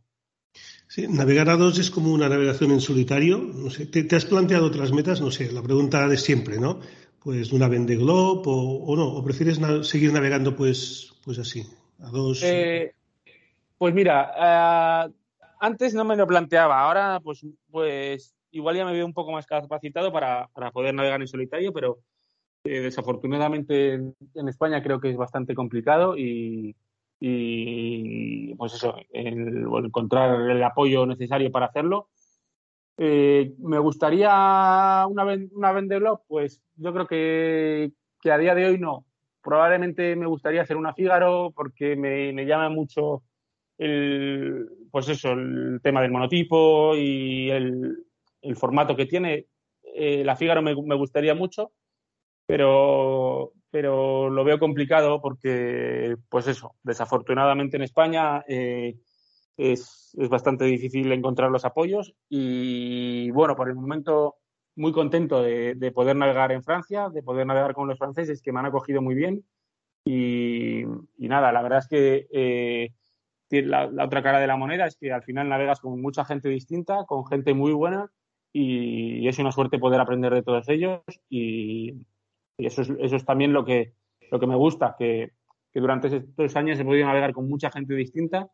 Sí, 0.86 1.08
navegar 1.08 1.48
a 1.48 1.56
dos 1.56 1.78
es 1.78 1.90
como 1.90 2.12
una 2.12 2.28
navegación 2.28 2.70
en 2.72 2.82
solitario. 2.82 3.38
No 3.38 3.70
sé, 3.70 3.86
¿te, 3.86 4.14
has 4.14 4.26
planteado 4.26 4.66
otras 4.66 4.92
metas? 4.92 5.22
No 5.22 5.30
sé, 5.30 5.50
la 5.50 5.62
pregunta 5.62 6.06
de 6.06 6.18
siempre, 6.18 6.58
¿no? 6.58 6.80
Pues 7.22 7.52
una 7.52 7.68
Vende 7.68 7.96
Globe 7.96 8.42
o, 8.44 8.84
o 8.84 8.96
no, 8.96 9.08
o 9.08 9.24
prefieres 9.24 9.58
seguir 9.88 10.12
navegando 10.12 10.54
pues, 10.54 11.14
pues 11.24 11.38
así, 11.38 11.62
a 12.00 12.10
dos. 12.10 12.42
Eh, 12.42 12.94
pues 13.78 13.94
mira, 13.94 15.08
uh, 15.08 15.12
antes 15.60 15.94
no 15.94 16.04
me 16.04 16.16
lo 16.16 16.26
planteaba, 16.26 16.80
ahora 16.80 17.20
pues, 17.22 17.46
pues 17.70 18.34
igual 18.50 18.76
ya 18.76 18.84
me 18.84 18.92
veo 18.92 19.06
un 19.06 19.12
poco 19.12 19.32
más 19.32 19.46
capacitado 19.46 20.12
para, 20.12 20.48
poder 20.72 20.94
navegar 20.94 21.20
en 21.20 21.28
solitario, 21.28 21.72
pero, 21.72 21.98
eh, 22.64 22.80
desafortunadamente 22.80 23.94
en, 23.94 24.48
España 24.48 24.82
creo 24.82 25.00
que 25.00 25.10
es 25.10 25.16
bastante 25.16 25.54
complicado 25.54 26.16
y, 26.16 26.74
pues 28.56 28.74
eso, 28.74 28.94
encontrar 29.10 30.50
el 30.50 30.62
apoyo 30.62 31.06
necesario 31.06 31.50
para 31.50 31.66
hacerlo. 31.66 32.08
Eh, 32.96 33.54
me 33.58 33.78
gustaría 33.78 35.04
una, 35.08 35.24
una 35.52 35.72
venderlo, 35.72 36.22
pues 36.28 36.62
yo 36.76 36.92
creo 36.92 37.06
que, 37.06 37.92
que, 38.20 38.30
a 38.30 38.38
día 38.38 38.54
de 38.54 38.66
hoy 38.66 38.78
no. 38.78 39.04
Probablemente 39.42 40.14
me 40.16 40.26
gustaría 40.26 40.62
hacer 40.62 40.76
una 40.76 40.94
Fígaro 40.94 41.52
porque 41.54 41.96
me, 41.96 42.32
me 42.32 42.46
llama 42.46 42.68
mucho 42.68 43.22
el, 43.78 44.68
pues 44.90 45.08
eso, 45.08 45.32
el 45.32 45.80
tema 45.82 46.02
del 46.02 46.10
monotipo 46.10 46.94
y 46.96 47.50
el, 47.50 48.04
el 48.42 48.56
formato 48.56 48.96
que 48.96 49.06
tiene. 49.06 49.46
Eh, 49.94 50.24
la 50.24 50.36
Fígaro 50.36 50.62
me, 50.62 50.74
me, 50.74 50.96
gustaría 50.96 51.34
mucho, 51.34 51.72
pero, 52.46 53.52
pero 53.70 54.30
lo 54.30 54.44
veo 54.44 54.58
complicado 54.58 55.20
porque, 55.20 56.16
pues 56.28 56.48
eso, 56.48 56.74
desafortunadamente 56.82 57.76
en 57.76 57.82
España 57.82 58.44
eh, 58.48 58.96
es, 59.56 60.14
es, 60.18 60.28
bastante 60.28 60.64
difícil 60.64 61.12
encontrar 61.12 61.50
los 61.50 61.64
apoyos 61.64 62.14
y, 62.28 63.30
bueno, 63.30 63.54
por 63.54 63.68
el 63.68 63.74
momento 63.74 64.36
muy 64.76 64.92
contento 64.92 65.42
de, 65.42 65.74
de, 65.76 65.92
poder 65.92 66.16
navegar 66.16 66.50
en 66.50 66.64
Francia, 66.64 67.08
de 67.08 67.22
poder 67.22 67.46
navegar 67.46 67.74
con 67.74 67.86
los 67.86 67.98
franceses 67.98 68.42
que 68.42 68.52
me 68.52 68.58
han 68.58 68.66
acogido 68.66 69.00
muy 69.00 69.14
bien 69.14 69.44
y, 70.04 70.84
nada, 71.18 71.50
la 71.50 71.62
verdad 71.62 71.78
es 71.78 71.88
que 71.88 72.26
eh, 72.30 72.92
la, 73.62 73.86
la, 73.86 74.04
otra 74.04 74.22
cara 74.22 74.40
de 74.40 74.46
la 74.46 74.56
moneda 74.56 74.86
es 74.86 74.96
que 74.96 75.12
al 75.12 75.22
final 75.22 75.48
navegas 75.48 75.80
con 75.80 76.00
mucha 76.00 76.24
gente 76.24 76.48
distinta, 76.48 77.04
con 77.06 77.26
gente 77.26 77.54
muy 77.54 77.72
buena 77.72 78.10
y, 78.52 79.26
es 79.28 79.38
una 79.38 79.52
suerte 79.52 79.78
poder 79.78 80.00
aprender 80.00 80.32
de 80.32 80.42
todos 80.42 80.68
ellos 80.68 81.00
y, 81.28 82.06
y 82.58 82.66
eso, 82.66 82.82
es, 82.82 82.92
eso 82.98 83.16
es 83.16 83.24
también 83.24 83.52
lo 83.52 83.64
que, 83.64 83.94
lo 84.30 84.38
que 84.38 84.46
me 84.46 84.56
gusta, 84.56 84.94
que, 84.98 85.32
que 85.72 85.80
durante 85.80 86.08
estos 86.08 86.56
años 86.56 86.78
he 86.78 86.84
podido 86.84 87.06
navegar 87.06 87.32
con 87.32 87.48
mucha 87.48 87.70
gente 87.70 87.94
distinta 87.94 88.48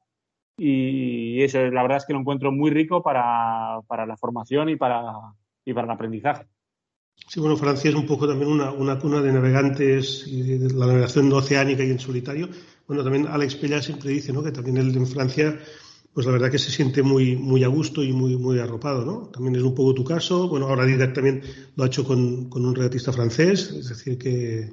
y 0.57 1.43
eso 1.43 1.59
la 1.71 1.83
verdad 1.83 1.99
es 1.99 2.07
que 2.07 2.13
lo 2.13 2.21
encuentro 2.21 2.53
muy 2.53 2.71
rico 2.71 3.03
para, 3.03 3.81
para 3.87 4.07
la 4.07 4.17
formación 4.17 4.69
y 4.69 4.77
para, 4.77 5.13
y 5.65 5.73
para 5.73 5.87
el 5.87 5.93
aprendizaje. 5.93 6.47
Sí, 7.29 7.39
bueno, 7.41 7.57
Francia 7.57 7.91
es 7.91 7.97
un 7.97 8.07
poco 8.07 8.27
también 8.27 8.51
una, 8.51 8.73
una 8.73 8.99
cuna 8.99 9.21
de 9.21 9.33
navegantes 9.33 10.27
de 10.27 10.73
la 10.75 10.87
navegación 10.87 11.33
oceánica 11.33 11.85
y 11.85 11.91
en 11.91 11.99
solitario. 11.99 12.49
Bueno, 12.91 13.05
también 13.05 13.29
Alex 13.29 13.55
Pella 13.55 13.81
siempre 13.81 14.11
dice 14.11 14.33
¿no? 14.33 14.43
que 14.43 14.51
también 14.51 14.77
él 14.77 14.97
en 14.97 15.07
Francia, 15.07 15.57
pues 16.13 16.27
la 16.27 16.33
verdad 16.33 16.51
que 16.51 16.59
se 16.59 16.73
siente 16.73 17.05
muy, 17.05 17.37
muy 17.37 17.63
a 17.63 17.69
gusto 17.69 18.03
y 18.03 18.13
muy, 18.13 18.37
muy 18.37 18.59
arropado, 18.59 19.05
¿no? 19.05 19.29
También 19.29 19.55
es 19.55 19.63
un 19.63 19.77
poco 19.77 19.95
tu 19.95 20.03
caso. 20.03 20.49
Bueno, 20.49 20.67
ahora 20.67 20.85
Didac 20.85 21.15
también 21.15 21.41
lo 21.77 21.85
ha 21.85 21.87
hecho 21.87 22.05
con, 22.05 22.51
con 22.51 22.67
un 22.67 22.75
regatista 22.75 23.13
francés, 23.13 23.71
es 23.71 23.91
decir, 23.91 24.19
que, 24.19 24.73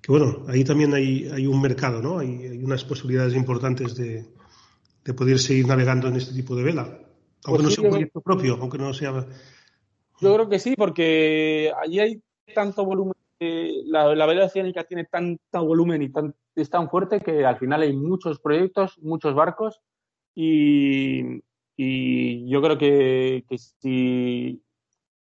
que 0.00 0.12
bueno, 0.12 0.44
ahí 0.46 0.62
también 0.62 0.94
hay, 0.94 1.26
hay 1.26 1.48
un 1.48 1.60
mercado, 1.60 2.00
¿no? 2.00 2.20
Hay, 2.20 2.46
hay 2.46 2.62
unas 2.62 2.84
posibilidades 2.84 3.34
importantes 3.34 3.96
de, 3.96 4.24
de, 5.04 5.14
poder 5.14 5.40
seguir 5.40 5.66
navegando 5.66 6.06
en 6.06 6.14
este 6.14 6.34
tipo 6.34 6.54
de 6.54 6.62
vela. 6.62 6.82
Aunque 6.82 7.62
pues 7.62 7.62
no 7.62 7.70
sea 7.70 7.82
un 7.82 7.90
proyecto 7.90 8.20
propio, 8.20 8.56
aunque 8.60 8.78
no 8.78 8.94
sea 8.94 9.26
yo 10.20 10.34
creo 10.34 10.48
que 10.48 10.60
sí, 10.60 10.74
porque 10.76 11.72
allí 11.82 11.98
hay 11.98 12.22
tanto 12.54 12.84
volumen, 12.84 13.14
eh, 13.40 13.82
la, 13.86 14.14
la 14.14 14.26
vela 14.26 14.46
oceánica 14.46 14.84
tiene 14.84 15.04
tanto 15.04 15.64
volumen 15.64 16.02
y 16.02 16.10
tan, 16.10 16.34
es 16.56 16.70
tan 16.70 16.90
fuerte 16.90 17.20
que 17.20 17.44
al 17.46 17.58
final 17.58 17.82
hay 17.82 17.92
muchos 17.92 18.40
proyectos, 18.40 18.98
muchos 18.98 19.34
barcos 19.34 19.80
y, 20.34 21.42
yo 21.76 22.62
creo 22.62 22.78
que, 22.78 23.44
si, 23.56 24.60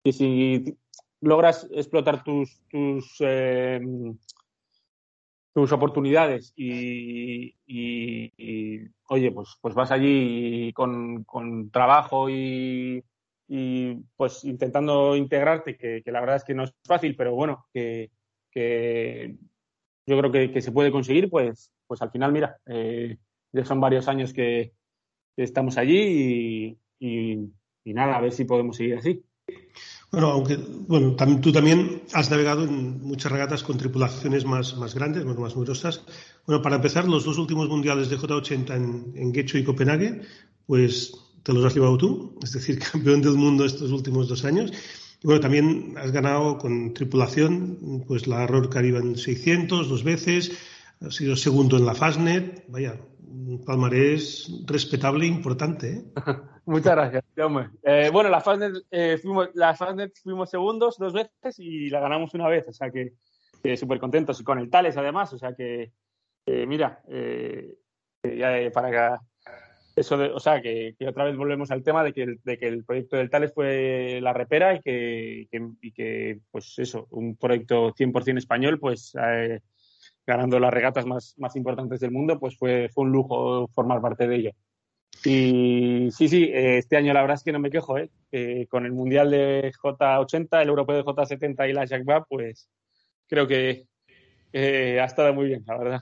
si 0.06 0.78
logras 1.22 1.68
explotar 1.72 2.24
tus, 2.24 2.62
tus, 2.70 3.16
eh, 3.20 3.82
tus 5.54 5.72
oportunidades 5.72 6.54
y, 6.56 7.56
y, 7.66 8.88
oye, 9.10 9.32
pues, 9.32 9.58
pues 9.62 9.74
vas 9.74 9.92
allí 9.92 10.72
con, 10.74 11.24
con 11.24 11.72
trabajo 11.72 12.30
y, 12.30 13.04
y 13.48 13.96
pues 14.16 14.44
intentando 14.44 15.16
integrarte, 15.16 15.78
que, 15.78 16.02
la 16.06 16.22
verdad 16.22 16.38
es 16.38 16.44
que 16.44 16.54
no 16.54 16.64
es 16.64 16.74
fácil, 16.86 17.16
pero 17.16 17.36
bueno, 17.36 17.66
que, 17.74 18.10
yo 20.06 20.20
creo 20.20 20.32
que, 20.32 20.62
se 20.62 20.72
puede 20.72 20.92
conseguir, 20.92 21.30
pues, 21.30 21.72
pues 21.88 22.02
al 22.02 22.12
final, 22.12 22.32
mira, 22.32 22.58
eh, 22.66 23.18
ya 23.52 23.66
son 23.66 23.80
varios 23.80 24.08
años 24.08 24.34
que, 24.34 24.74
estamos 25.36 25.78
allí 25.78 26.78
y, 27.00 27.50
nada, 27.86 28.18
a 28.18 28.22
ver 28.22 28.32
si 28.32 28.46
podemos 28.46 28.78
seguir 28.78 28.98
así. 28.98 29.24
Bueno, 30.12 30.30
aunque 30.30 30.58
bueno, 30.58 31.16
tam 31.16 31.42
tú 31.42 31.52
también 31.52 32.04
has 32.14 32.30
navegado 32.30 32.64
en 32.64 33.02
muchas 33.02 33.32
regatas 33.32 33.64
con 33.64 33.80
tripulaciones 33.80 34.46
más, 34.46 34.78
más 34.78 34.94
grandes, 34.94 35.26
bueno, 35.26 35.42
más 35.42 35.56
numerosas. 35.56 36.06
Bueno, 36.46 36.62
para 36.62 36.76
empezar, 36.76 37.08
los 37.08 37.26
dos 37.26 37.40
últimos 37.40 37.68
mundiales 37.68 38.10
de 38.10 38.18
J80 38.18 38.76
en, 38.76 39.14
en 39.16 39.34
Guecho 39.34 39.58
y 39.58 39.64
Copenhague, 39.64 40.22
pues 40.68 41.23
te 41.44 41.54
los 41.54 41.66
has 41.66 41.76
llevado 41.76 41.98
tú, 41.98 42.40
es 42.42 42.54
decir, 42.54 42.80
campeón 42.92 43.22
del 43.22 43.34
mundo 43.34 43.66
estos 43.66 43.92
últimos 43.92 44.28
dos 44.28 44.46
años. 44.46 44.72
Y 45.22 45.28
bueno, 45.28 45.42
también 45.42 45.96
has 45.98 46.12
ganado 46.12 46.58
con 46.58 46.94
tripulación, 46.94 48.04
pues 48.08 48.28
la 48.28 48.46
Royal 48.48 48.70
Caribbean 48.70 49.16
600 49.16 49.88
dos 49.88 50.04
veces, 50.04 50.58
has 51.00 51.16
sido 51.16 51.36
segundo 51.36 51.78
en 51.78 51.86
la 51.86 51.96
Fastnet, 51.96 52.66
vaya, 52.68 53.00
un 53.34 53.64
palmarés 53.66 54.52
respetable 54.66 55.26
e 55.26 55.30
importante. 55.30 55.92
¿eh? 55.92 56.04
Muchas 56.66 56.96
gracias, 56.96 57.24
eh, 57.84 58.10
bueno, 58.12 58.30
la 58.30 58.42
Fastnet, 58.42 58.74
eh, 58.92 59.18
fuimos, 59.22 59.50
la 59.54 59.76
Fastnet 59.76 60.14
fuimos 60.22 60.50
segundos 60.50 60.98
dos 60.98 61.14
veces 61.14 61.60
y 61.60 61.90
la 61.90 62.00
ganamos 62.00 62.34
una 62.34 62.48
vez, 62.48 62.66
o 62.68 62.74
sea 62.74 62.90
que 62.90 63.14
eh, 63.64 63.78
súper 63.78 64.00
contentos 64.00 64.40
y 64.40 64.44
con 64.44 64.60
el 64.60 64.70
Tales 64.70 64.98
además, 64.98 65.32
o 65.34 65.38
sea 65.38 65.54
que, 65.56 65.92
eh, 66.46 66.66
mira, 66.66 67.02
ya 68.24 68.72
para 68.74 69.22
eso 69.96 70.18
de, 70.18 70.28
o 70.30 70.40
sea, 70.40 70.62
que, 70.62 70.96
que, 70.98 71.08
otra 71.08 71.26
vez 71.26 71.36
volvemos 71.36 71.72
al 71.72 71.84
tema 71.84 72.04
de 72.04 72.14
que, 72.14 72.24
el, 72.24 72.84
proyecto 72.84 73.18
del 73.18 73.30
Tales 73.30 73.54
fue 73.54 74.20
la 74.22 74.34
repera 74.34 74.76
y 74.76 74.80
que, 74.82 75.48
y 75.82 75.92
que 75.92 76.40
pues 76.52 76.78
eso, 76.80 77.08
un 77.12 77.36
proyecto 77.36 77.94
100% 77.94 78.38
español, 78.38 78.80
pues 78.80 79.14
eh, 79.22 79.60
ganando 80.26 80.60
las 80.60 80.74
regatas 80.74 81.06
más, 81.06 81.36
importantes 81.56 82.00
del 82.00 82.12
mundo, 82.12 82.40
pues 82.40 82.58
fue, 82.58 82.90
un 82.96 83.12
lujo 83.12 83.68
formar 83.68 84.02
parte 84.02 84.28
de 84.28 84.36
ello. 84.36 84.52
Y 85.24 86.10
sí, 86.12 86.28
sí, 86.28 86.46
eh, 86.46 86.80
este 86.80 86.98
año 86.98 87.14
la 87.14 87.22
verdad 87.22 87.36
es 87.36 87.44
que 87.44 87.52
no 87.52 87.60
me 87.60 87.70
quejo, 87.70 87.98
¿eh? 87.98 88.10
con 88.70 88.86
el 88.86 88.92
Mundial 88.94 89.30
de 89.30 89.72
J80, 89.72 90.62
el 90.62 90.70
Europeo 90.70 90.98
de 90.98 91.04
J70 91.04 91.70
y 91.70 91.74
la 91.74 91.86
Jacques 91.86 92.24
pues 92.28 92.68
creo 93.28 93.48
que 93.48 93.86
eh, 94.54 95.00
ha 95.00 95.06
estado 95.06 95.34
muy 95.34 95.48
bien, 95.48 95.64
la 95.66 95.78
verdad. 95.78 96.02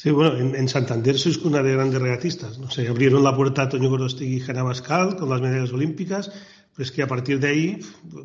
Sí, 0.00 0.10
bueno, 0.10 0.34
en, 0.38 0.54
en, 0.56 0.66
Santander 0.66 1.18
sois 1.18 1.36
una 1.44 1.60
de 1.62 1.74
grandes 1.76 2.00
regatistas. 2.00 2.58
No 2.58 2.70
sé, 2.70 2.88
abrieron 2.88 3.22
la 3.22 3.36
puerta 3.36 3.64
a 3.64 3.68
Toño 3.68 3.90
Gorostegui 3.90 4.36
y 4.36 4.40
Jana 4.40 4.62
Bascal 4.62 5.14
con 5.14 5.28
las 5.28 5.42
medallas 5.42 5.74
olímpicas, 5.74 6.32
pero 6.72 6.84
es 6.86 6.90
que 6.90 7.02
a 7.02 7.06
partir 7.06 7.38
de 7.38 7.48
ahí 7.48 7.80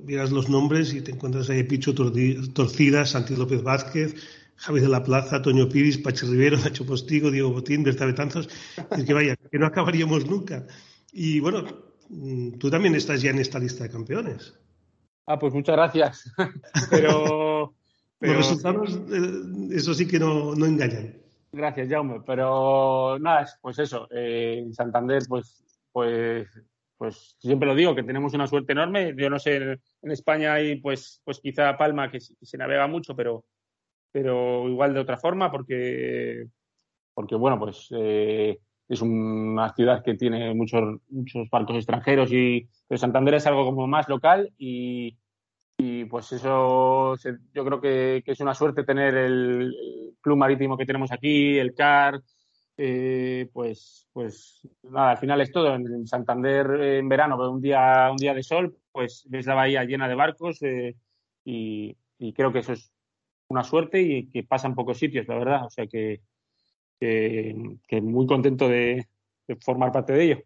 miras 0.06 0.32
los 0.32 0.48
nombres 0.48 0.94
y 0.94 1.02
te 1.02 1.12
encuentras 1.12 1.50
ahí 1.50 1.64
Picho 1.64 1.94
Torcida, 1.94 3.06
Santi 3.06 3.36
López 3.36 3.62
Vázquez, 3.62 4.16
Javi 4.56 4.80
de 4.80 4.88
la 4.88 5.04
Plaza, 5.04 5.42
Toño 5.42 5.68
Piris, 5.68 5.98
Pachi 5.98 6.26
Rivero, 6.26 6.58
Nacho 6.64 6.86
Postigo, 6.86 7.30
Diego 7.30 7.52
Botín, 7.52 7.84
Berta 7.84 8.06
Betanzos. 8.06 8.48
Es 8.92 9.04
que 9.04 9.14
vaya, 9.14 9.36
que 9.36 9.60
no 9.60 9.66
acabaríamos 9.66 10.26
nunca. 10.26 10.66
Y 11.12 11.42
bueno, 11.42 11.66
mm, 12.08 12.52
tú 12.52 12.72
también 12.72 12.96
estás 12.96 13.22
ya 13.22 13.32
en 13.32 13.40
esta 13.40 13.60
lista 13.60 13.84
de 13.84 13.90
campeones. 13.90 14.54
Ah, 15.28 15.38
pues 15.38 15.54
muchas 15.54 15.76
gracias. 15.76 16.32
pero, 16.90 17.76
pero... 18.18 18.34
Los 18.34 18.48
resultados, 18.48 18.98
eh, 19.12 19.76
eso 19.76 19.94
sí 19.94 20.08
que 20.08 20.20
no, 20.20 20.56
no 20.56 20.66
engañan. 20.66 21.25
Gracias, 21.56 21.88
Jaume. 21.90 22.22
Pero 22.26 23.18
nada, 23.20 23.48
pues 23.62 23.80
eso, 23.80 24.10
eh, 24.12 24.60
en 24.60 24.74
Santander, 24.74 25.24
pues, 25.30 25.64
pues, 25.92 26.50
pues 26.98 27.38
siempre 27.40 27.68
lo 27.68 27.76
digo, 27.76 27.96
que 27.96 28.04
tenemos 28.04 28.34
una 28.34 28.46
suerte 28.46 28.74
enorme. 28.74 29.16
Yo 29.18 29.30
no 29.30 29.40
sé, 29.40 29.80
en 30.02 30.12
España 30.12 30.54
hay, 30.54 30.82
pues, 30.82 31.22
pues 31.24 31.40
quizá 31.40 31.78
Palma, 31.78 32.12
que, 32.12 32.20
se 32.20 32.58
navega 32.58 32.88
mucho, 32.88 33.16
pero, 33.16 33.46
pero 34.12 34.68
igual 34.68 34.94
de 34.94 35.00
otra 35.00 35.16
forma, 35.16 35.50
porque, 35.50 36.46
porque 37.14 37.36
bueno, 37.36 37.58
pues 37.58 37.88
eh, 37.92 38.60
es 38.90 39.02
una 39.02 39.74
ciudad 39.74 40.04
que 40.04 40.16
tiene 40.16 40.54
muchos, 40.54 41.00
muchos 41.10 41.50
barcos 41.50 41.78
extranjeros 41.78 42.34
y 42.34 42.68
pero 42.88 43.00
Santander 43.00 43.36
es 43.36 43.48
algo 43.48 43.64
como 43.64 43.88
más 43.88 44.10
local 44.10 44.54
y, 44.58 45.18
y 45.78 46.06
pues 46.06 46.34
eso 46.34 47.16
yo 47.54 47.66
creo 47.66 47.80
que, 47.80 48.24
es 48.26 48.40
una 48.42 48.54
suerte 48.54 48.84
tener 48.84 49.16
el, 49.16 50.05
club 50.26 50.38
marítimo 50.38 50.76
que 50.76 50.88
tenemos 50.88 51.12
aquí, 51.12 51.60
el 51.60 51.76
CAR, 51.76 52.20
eh, 52.78 53.48
pues, 53.54 54.08
pues 54.12 54.68
nada, 54.82 55.12
al 55.12 55.18
final 55.20 55.40
es 55.40 55.52
todo. 55.52 55.76
En 55.76 56.08
Santander 56.08 56.66
en 56.82 57.08
verano, 57.08 57.38
un 57.52 57.62
día, 57.62 58.10
un 58.10 58.18
día 58.18 58.34
de 58.34 58.42
sol, 58.42 58.76
pues 58.92 59.24
ves 59.30 59.46
la 59.46 59.54
bahía 59.54 59.84
llena 59.84 60.08
de 60.08 60.16
barcos 60.16 60.62
eh, 60.64 60.96
y, 61.46 61.96
creo 62.34 62.52
que 62.52 62.60
eso 62.60 62.74
es 62.74 62.92
una 63.50 63.64
suerte 63.64 64.02
y 64.02 64.28
que 64.32 64.42
pasa 64.44 64.68
en 64.68 64.74
pocos 64.74 64.98
sitios, 64.98 65.28
la 65.28 65.38
verdad. 65.38 65.66
O 65.66 65.70
sea 65.70 65.86
que, 65.86 66.22
que, 67.00 67.78
que 67.88 68.02
muy 68.02 68.26
contento 68.26 68.68
de, 68.68 69.08
de 69.48 69.56
formar 69.58 69.92
parte 69.92 70.14
de 70.14 70.24
ello. 70.24 70.44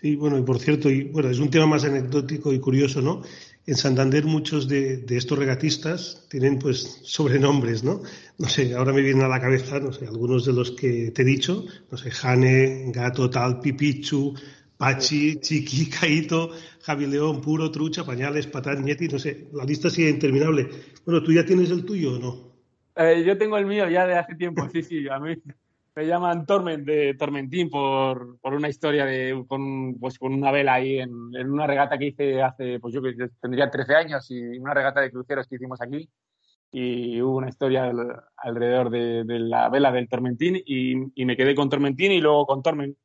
Sí, 0.00 0.16
bueno, 0.16 0.38
y 0.38 0.42
por 0.42 0.58
cierto, 0.58 0.88
y 0.90 1.04
bueno, 1.04 1.28
es 1.28 1.38
un 1.38 1.50
tema 1.50 1.66
más 1.66 1.84
anecdótico 1.84 2.52
y 2.52 2.58
curioso, 2.58 3.02
¿no? 3.02 3.22
En 3.66 3.76
Santander 3.76 4.24
muchos 4.24 4.66
de, 4.68 5.04
estos 5.08 5.38
regatistas 5.38 6.26
tienen 6.28 6.58
pues 6.58 7.00
sobrenombres, 7.04 7.84
¿no? 7.84 8.02
No 8.38 8.48
sé, 8.48 8.74
ahora 8.74 8.92
me 8.92 9.02
vienen 9.02 9.22
a 9.22 9.28
la 9.28 9.40
cabeza, 9.40 9.78
no 9.78 9.92
sé, 9.92 10.06
algunos 10.06 10.44
de 10.44 10.52
los 10.52 10.72
que 10.72 11.12
te 11.12 11.22
he 11.22 11.24
dicho, 11.24 11.64
no 11.90 11.96
sé, 11.96 12.10
Jane, 12.10 12.90
Gato, 12.92 13.30
Tal, 13.30 13.60
Pipichu, 13.60 14.34
Pachi, 14.76 15.36
Chiqui, 15.36 15.88
Caito, 15.90 16.50
Javi 16.82 17.06
León, 17.06 17.40
Puro, 17.40 17.70
Trucha, 17.70 18.04
Pañales, 18.04 18.48
Patán, 18.48 18.84
Nieti, 18.84 19.06
no 19.06 19.18
sé, 19.18 19.48
la 19.52 19.64
lista 19.64 19.90
sigue 19.90 20.10
interminable. 20.10 20.68
Bueno, 21.04 21.22
¿tú 21.22 21.32
ya 21.32 21.44
tienes 21.44 21.70
el 21.70 21.84
tuyo 21.84 22.14
o 22.14 22.18
no? 22.18 22.52
Eh, 22.96 23.22
yo 23.24 23.38
tengo 23.38 23.56
el 23.56 23.66
mío 23.66 23.88
ya 23.88 24.06
de 24.06 24.18
hace 24.18 24.34
tiempo, 24.34 24.68
sí, 24.70 24.82
sí, 24.82 25.08
a 25.08 25.18
mí 25.18 25.36
me 25.94 26.06
llaman 26.06 26.46
Torment 26.46 26.86
de 26.86 27.14
Tormentín 27.14 27.68
por, 27.68 28.38
por 28.40 28.54
una 28.54 28.68
historia 28.68 29.04
de 29.04 29.44
con, 29.46 29.98
pues, 29.98 30.18
con 30.18 30.32
una 30.32 30.50
vela 30.50 30.74
ahí 30.74 30.98
en, 30.98 31.12
una 31.12 31.66
regata 31.66 31.98
que 31.98 32.06
hice 32.06 32.42
hace, 32.42 32.80
pues 32.80 32.94
yo 32.94 33.00
tendría 33.40 33.70
13 33.70 33.94
años 33.94 34.30
y 34.30 34.40
una 34.58 34.74
regata 34.74 35.00
de 35.00 35.10
cruceros 35.10 35.46
que 35.46 35.56
hicimos 35.56 35.80
aquí 35.82 36.08
y 36.74 37.20
hubo 37.20 37.36
una 37.36 37.50
historia 37.50 37.92
alrededor 38.36 38.88
de, 38.88 39.24
la 39.26 39.68
vela 39.68 39.92
del 39.92 40.08
Tormentín 40.08 40.56
y, 40.64 40.94
y, 41.14 41.24
me 41.26 41.36
quedé 41.36 41.54
con 41.54 41.68
Tormentín 41.68 42.12
y 42.12 42.20
luego 42.20 42.46
con 42.46 42.62
Torment. 42.62 42.96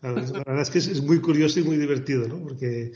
la 0.00 0.12
verdad 0.12 0.62
es 0.62 0.70
que 0.70 0.78
es, 0.78 1.02
muy 1.02 1.20
curioso 1.20 1.60
y 1.60 1.64
muy 1.64 1.76
divertido, 1.76 2.26
¿no? 2.26 2.38
Porque, 2.38 2.92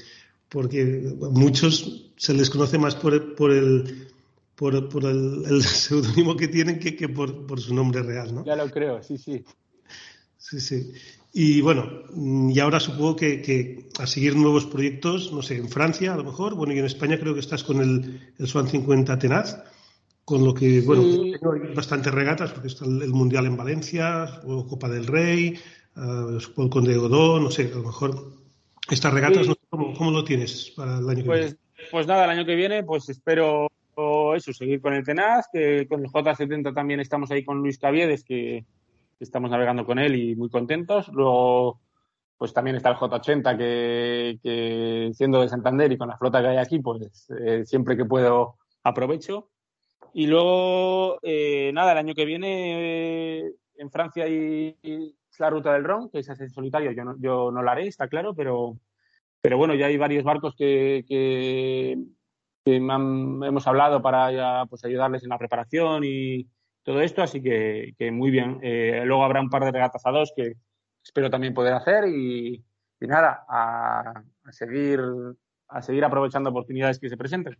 porque 0.49 1.15
a 1.23 1.29
muchos 1.29 2.11
se 2.17 2.33
les 2.33 2.49
conoce 2.49 2.79
más 2.79 2.95
por, 2.95 3.35
por 3.35 3.53
el 3.53 4.09
por, 4.57 4.89
por 4.89 5.05
el, 5.05 5.45
el 5.47 5.63
seudónimo 5.63 6.37
que 6.37 6.49
tienen 6.49 6.81
que, 6.81 6.97
que 6.97 7.09
por, 7.09 7.47
por, 7.47 7.61
su 7.61 7.75
nombre 7.75 8.03
real, 8.03 8.35
¿no? 8.35 8.45
Ya 8.45 8.57
lo 8.57 8.69
creo, 8.71 9.03
sí, 9.03 9.19
sí. 9.19 9.45
Sí, 10.39 10.61
sí. 10.61 10.93
Y 11.33 11.61
bueno, 11.61 12.05
y 12.15 12.59
ahora 12.61 12.81
supongo 12.81 13.15
que, 13.15 13.43
que, 13.43 13.91
a 13.99 14.07
seguir 14.07 14.37
nuevos 14.37 14.65
proyectos, 14.65 15.33
no 15.33 15.43
sé, 15.43 15.57
en 15.57 15.69
Francia 15.69 16.15
a 16.15 16.17
lo 16.17 16.25
mejor, 16.25 16.55
bueno, 16.55 16.73
y 16.73 16.79
en 16.79 16.87
España 16.87 17.19
creo 17.19 17.35
que 17.35 17.41
estás 17.41 17.63
con 17.63 17.81
el, 17.83 18.33
el 18.39 18.47
Swan 18.47 18.69
50 18.69 19.19
Tenaz, 19.19 19.63
con 20.25 20.45
lo 20.45 20.55
que, 20.55 20.81
bueno, 20.81 21.03
tengo 21.03 21.75
bastantes 21.75 22.13
regatas, 22.13 22.53
porque 22.53 22.69
está 22.69 22.87
el, 22.87 23.13
Mundial 23.13 23.47
en 23.47 23.57
Valencia, 23.57 24.41
o 24.47 24.67
Copa 24.67 24.89
del 24.89 25.07
Rey, 25.07 25.59
uh, 25.97 26.41
supongo 26.41 26.65
el 26.65 26.71
Conde 26.71 26.97
Godó, 26.97 27.39
no 27.39 27.51
sé, 27.51 27.71
a 27.73 27.77
lo 27.77 27.83
mejor 27.83 28.33
estas 28.89 29.13
regatas, 29.13 29.47
¿cómo, 29.69 29.93
¿cómo, 29.93 30.11
lo 30.11 30.25
tienes 30.25 30.73
para 30.75 30.99
el 30.99 31.09
año 31.09 31.23
que 31.23 31.27
pues, 31.27 31.41
viene? 31.41 31.57
Pues 31.91 32.07
nada, 32.07 32.25
el 32.25 32.31
año 32.31 32.47
que 32.47 32.55
viene, 32.55 32.83
pues 32.83 33.09
espero 33.11 33.69
eso, 34.35 34.53
seguir 34.53 34.81
con 34.81 34.95
el 34.95 35.05
Tenaz, 35.05 35.47
que 35.53 35.87
con 35.89 36.01
el 36.01 36.11
J70 36.11 36.75
también 36.75 37.01
estamos 37.01 37.31
ahí 37.31 37.45
con 37.45 37.59
Luis 37.59 37.79
Caviedes, 37.79 38.25
que, 38.25 38.65
estamos 39.19 39.51
navegando 39.51 39.87
con 39.87 39.99
él 39.99 40.15
y 40.15 40.37
muy 40.37 40.51
contentos. 40.51 41.09
Luego, 41.09 41.81
pues 42.37 42.53
también 42.53 42.77
está 42.77 42.91
el 42.91 42.97
J80, 42.97 43.57
que, 43.57 45.11
siendo 45.15 45.41
de 45.41 45.49
Santander 45.49 45.91
y 45.93 45.97
con 45.97 46.09
la 46.09 46.19
flota 46.19 46.43
que 46.43 46.49
hay 46.49 46.57
aquí, 46.59 46.81
pues 46.81 47.31
eh, 47.31 47.65
siempre 47.65 47.97
que 47.97 48.05
puedo 48.05 48.57
aprovecho. 48.83 49.49
Y 50.13 50.27
luego, 50.27 51.19
eh, 51.23 51.71
nada, 51.73 51.93
el 51.93 51.99
año 51.99 52.15
que 52.15 52.25
viene 52.25 53.39
eh, 53.39 53.53
en 53.77 53.91
Francia 53.91 54.25
hay 54.25 54.77
la 55.39 55.51
ruta 55.51 55.73
del 55.73 55.85
Ron, 55.85 56.11
que 56.11 56.21
es 56.21 56.29
en 56.29 56.51
solitario, 56.51 56.93
yo 56.93 57.05
no, 57.05 57.17
yo 57.19 57.51
no 57.51 57.63
la 57.63 57.73
haré, 57.73 57.87
está 57.87 58.09
claro, 58.09 58.35
pero, 58.35 58.79
pero 59.41 59.59
bueno, 59.59 59.75
ya 59.75 59.87
hay 59.87 59.97
varios 59.97 60.25
barcos 60.25 60.55
que, 60.57 61.05
que, 61.07 61.99
hemos 62.75 63.67
hablado 63.67 64.03
para 64.03 64.67
pues, 64.67 64.85
ayudarles 64.85 65.23
en 65.23 65.31
la 65.31 65.39
preparación 65.39 66.03
y 66.05 66.49
todo 66.83 67.01
esto, 67.01 67.23
así 67.23 67.43
que, 67.43 67.95
muy 68.13 68.31
bien. 68.31 68.59
Eh, 68.63 69.03
luego 69.05 69.25
habrá 69.25 69.41
un 69.41 69.51
par 69.51 69.65
de 69.65 69.73
regatas 69.73 70.03
a 70.05 70.11
dos 70.11 70.33
que 70.35 70.55
espero 71.03 71.31
también 71.31 71.55
poder 71.55 71.75
hacer 71.75 72.09
y, 72.09 72.65
nada, 73.01 73.45
a, 73.49 74.23
seguir, 74.51 75.01
a 75.69 75.83
seguir 75.83 76.05
aprovechando 76.05 76.51
oportunidades 76.51 76.99
que 76.99 77.09
se 77.09 77.17
presenten. 77.17 77.57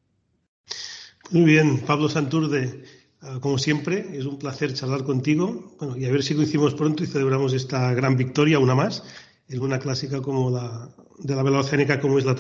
Muy 1.31 1.45
bien, 1.45 1.81
Pablo 1.85 2.09
Santurde, 2.09 2.85
ah, 3.21 3.39
como 3.41 3.59
siempre, 3.59 4.17
es 4.17 4.27
un 4.27 4.39
placer 4.39 4.73
charlar 4.75 5.03
contigo 5.05 5.75
bueno, 5.79 5.97
y 5.97 6.07
a 6.07 6.13
ver 6.13 6.23
si 6.23 6.35
coincidimos 6.35 6.75
pronto 6.75 7.03
y 7.03 7.07
celebramos 7.07 7.53
esta 7.53 7.93
gran 7.95 8.17
victoria, 8.17 8.61
una 8.61 8.77
más, 8.77 9.03
en 9.49 9.61
una 9.61 9.79
clásica 9.79 10.23
como 10.23 10.51
la 10.51 10.89
de 11.19 11.35
la 11.35 11.43
vela 11.43 11.61
oceánica 11.61 12.01
como 12.01 12.19
es 12.19 12.25
la 12.25 12.35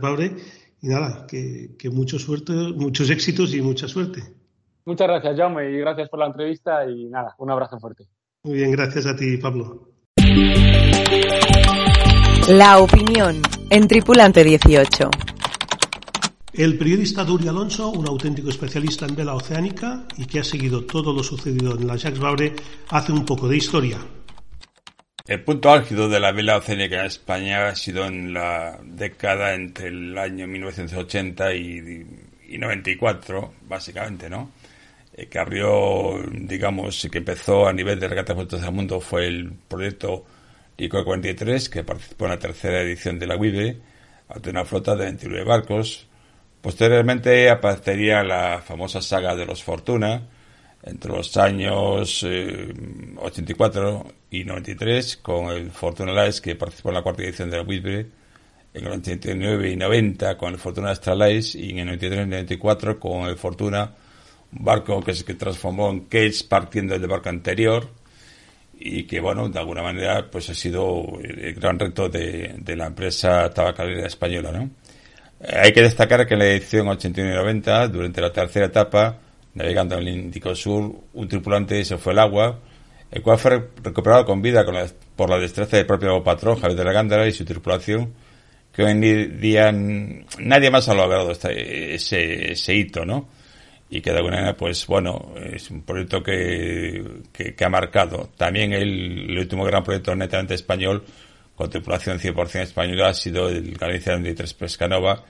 Baure 0.00 0.36
y 0.84 0.88
nada, 0.88 1.26
que, 1.26 1.76
que 1.78 1.88
mucho 1.88 2.18
suerte, 2.18 2.52
muchos 2.52 3.08
éxitos 3.08 3.54
y 3.54 3.62
mucha 3.62 3.88
suerte. 3.88 4.22
Muchas 4.84 5.08
gracias, 5.08 5.34
Jaume, 5.34 5.70
y 5.70 5.78
gracias 5.78 6.10
por 6.10 6.18
la 6.18 6.26
entrevista 6.26 6.86
y 6.86 7.06
nada, 7.06 7.34
un 7.38 7.50
abrazo 7.50 7.80
fuerte. 7.80 8.04
Muy 8.42 8.56
bien, 8.56 8.70
gracias 8.70 9.06
a 9.06 9.16
ti, 9.16 9.38
Pablo. 9.38 9.88
La 12.50 12.80
opinión 12.80 13.40
en 13.70 13.88
Tripulante 13.88 14.44
18. 14.44 15.10
El 16.52 16.76
periodista 16.76 17.24
Duri 17.24 17.48
Alonso, 17.48 17.88
un 17.88 18.06
auténtico 18.06 18.50
especialista 18.50 19.06
en 19.06 19.16
vela 19.16 19.34
oceánica 19.34 20.04
y 20.18 20.26
que 20.26 20.40
ha 20.40 20.44
seguido 20.44 20.84
todo 20.84 21.14
lo 21.14 21.22
sucedido 21.22 21.78
en 21.78 21.86
la 21.86 21.96
Jacques 21.96 22.20
Vabre, 22.20 22.54
hace 22.90 23.10
un 23.10 23.24
poco 23.24 23.48
de 23.48 23.56
historia. 23.56 23.96
El 25.26 25.42
punto 25.42 25.70
álgido 25.72 26.10
de 26.10 26.20
la 26.20 26.32
vela 26.32 26.58
oceánica 26.58 27.00
en 27.00 27.06
España 27.06 27.68
ha 27.68 27.74
sido 27.74 28.04
en 28.04 28.34
la 28.34 28.78
década 28.84 29.54
entre 29.54 29.88
el 29.88 30.18
año 30.18 30.46
1980 30.46 31.54
y, 31.54 32.06
94, 32.58 33.54
básicamente, 33.66 34.28
¿no? 34.28 34.50
Eh, 35.14 35.24
que 35.26 35.38
abrió, 35.38 36.22
digamos, 36.30 37.08
que 37.10 37.16
empezó 37.18 37.66
a 37.66 37.72
nivel 37.72 37.98
de 37.98 38.08
regatas 38.08 38.36
vueltas 38.36 38.62
al 38.64 38.72
mundo 38.74 39.00
fue 39.00 39.26
el 39.26 39.50
proyecto 39.66 40.26
ICO 40.76 41.02
43, 41.02 41.70
que 41.70 41.84
participó 41.84 42.26
en 42.26 42.32
la 42.32 42.38
tercera 42.38 42.82
edición 42.82 43.18
de 43.18 43.26
la 43.26 43.36
WIBE, 43.36 43.80
ante 44.28 44.50
una 44.50 44.66
flota 44.66 44.94
de 44.94 45.06
29 45.06 45.44
barcos. 45.44 46.06
Posteriormente 46.60 47.48
aparecería 47.48 48.22
la 48.22 48.60
famosa 48.60 49.00
saga 49.00 49.34
de 49.34 49.46
los 49.46 49.64
Fortuna, 49.64 50.28
entre 50.86 51.10
los 51.10 51.36
años 51.36 52.22
84 52.22 54.06
eh, 54.06 54.14
y 54.30 54.44
93 54.44 55.16
con 55.18 55.46
el 55.46 55.70
Fortuna 55.70 56.12
Lights 56.12 56.40
que 56.40 56.56
participó 56.56 56.90
en 56.90 56.96
la 56.96 57.02
cuarta 57.02 57.22
edición 57.22 57.50
de 57.50 57.56
la 57.56 57.64
en 58.74 58.86
el 58.86 58.92
89 58.92 59.70
y 59.70 59.76
90 59.76 60.36
con 60.36 60.52
el 60.52 60.58
Fortuna 60.58 60.90
Astralights 60.90 61.54
y 61.54 61.70
en 61.70 61.78
el 61.78 61.86
93 61.86 62.26
y 62.26 62.30
94 62.30 63.00
con 63.00 63.26
el 63.28 63.36
Fortuna 63.36 63.94
un 64.52 64.64
barco 64.64 65.00
que 65.02 65.14
se 65.14 65.24
transformó 65.34 65.90
en 65.90 66.00
Cage 66.00 66.44
partiendo 66.48 66.98
del 66.98 67.08
barco 67.08 67.30
anterior 67.30 67.88
y 68.78 69.04
que 69.04 69.20
bueno 69.20 69.48
de 69.48 69.58
alguna 69.58 69.82
manera 69.82 70.30
pues 70.30 70.50
ha 70.50 70.54
sido 70.54 71.18
el 71.22 71.54
gran 71.54 71.78
reto 71.78 72.10
de, 72.10 72.56
de 72.58 72.76
la 72.76 72.86
empresa 72.86 73.48
tabacalera 73.48 74.06
española 74.06 74.52
¿no? 74.52 74.68
hay 75.48 75.72
que 75.72 75.80
destacar 75.80 76.26
que 76.26 76.34
en 76.34 76.40
la 76.40 76.46
edición 76.46 76.88
89 76.88 77.32
y 77.32 77.36
90 77.38 77.88
durante 77.88 78.20
la 78.20 78.32
tercera 78.32 78.66
etapa 78.66 79.20
navegando 79.54 79.96
en 79.96 80.00
el 80.02 80.08
Índico 80.08 80.54
Sur, 80.54 80.92
un 81.12 81.28
tripulante 81.28 81.84
se 81.84 81.98
fue 81.98 82.12
al 82.12 82.18
agua, 82.18 82.60
el 83.10 83.22
cual 83.22 83.38
fue 83.38 83.70
recuperado 83.82 84.24
con 84.24 84.42
vida 84.42 84.64
por 85.14 85.30
la 85.30 85.38
destreza 85.38 85.76
del 85.76 85.86
propio 85.86 86.22
patrón, 86.22 86.60
Javier 86.60 86.78
de 86.78 86.84
la 86.84 86.92
Gándara, 86.92 87.26
y 87.28 87.32
su 87.32 87.44
tripulación, 87.44 88.12
que 88.72 88.82
hoy 88.82 88.90
en 88.90 89.40
día 89.40 89.70
nadie 89.72 90.70
más 90.70 90.88
ha 90.88 90.94
logrado 90.94 91.30
este, 91.30 91.94
ese, 91.94 92.74
hito, 92.74 93.04
¿no? 93.04 93.28
Y 93.88 94.00
que 94.00 94.10
de 94.10 94.16
alguna 94.16 94.36
manera, 94.36 94.56
pues 94.56 94.84
bueno, 94.88 95.32
es 95.40 95.70
un 95.70 95.82
proyecto 95.82 96.20
que, 96.22 97.22
que, 97.32 97.64
ha 97.64 97.68
marcado. 97.68 98.30
También 98.36 98.72
el, 98.72 99.38
último 99.38 99.64
gran 99.64 99.84
proyecto 99.84 100.16
netamente 100.16 100.54
español, 100.54 101.04
con 101.54 101.70
tripulación 101.70 102.18
100% 102.18 102.62
española, 102.62 103.10
ha 103.10 103.14
sido 103.14 103.48
el 103.48 103.76
Galicia 103.76 104.14
93 104.14 104.54
Pescanova, 104.54 105.24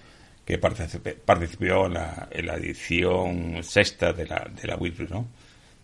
que 0.44 0.58
participó 0.58 1.86
en 1.86 1.94
la, 1.94 2.56
edición 2.56 3.62
sexta 3.62 4.12
de 4.12 4.26
la, 4.26 4.50
de 4.54 4.68
la 4.68 4.76
¿no? 5.08 5.28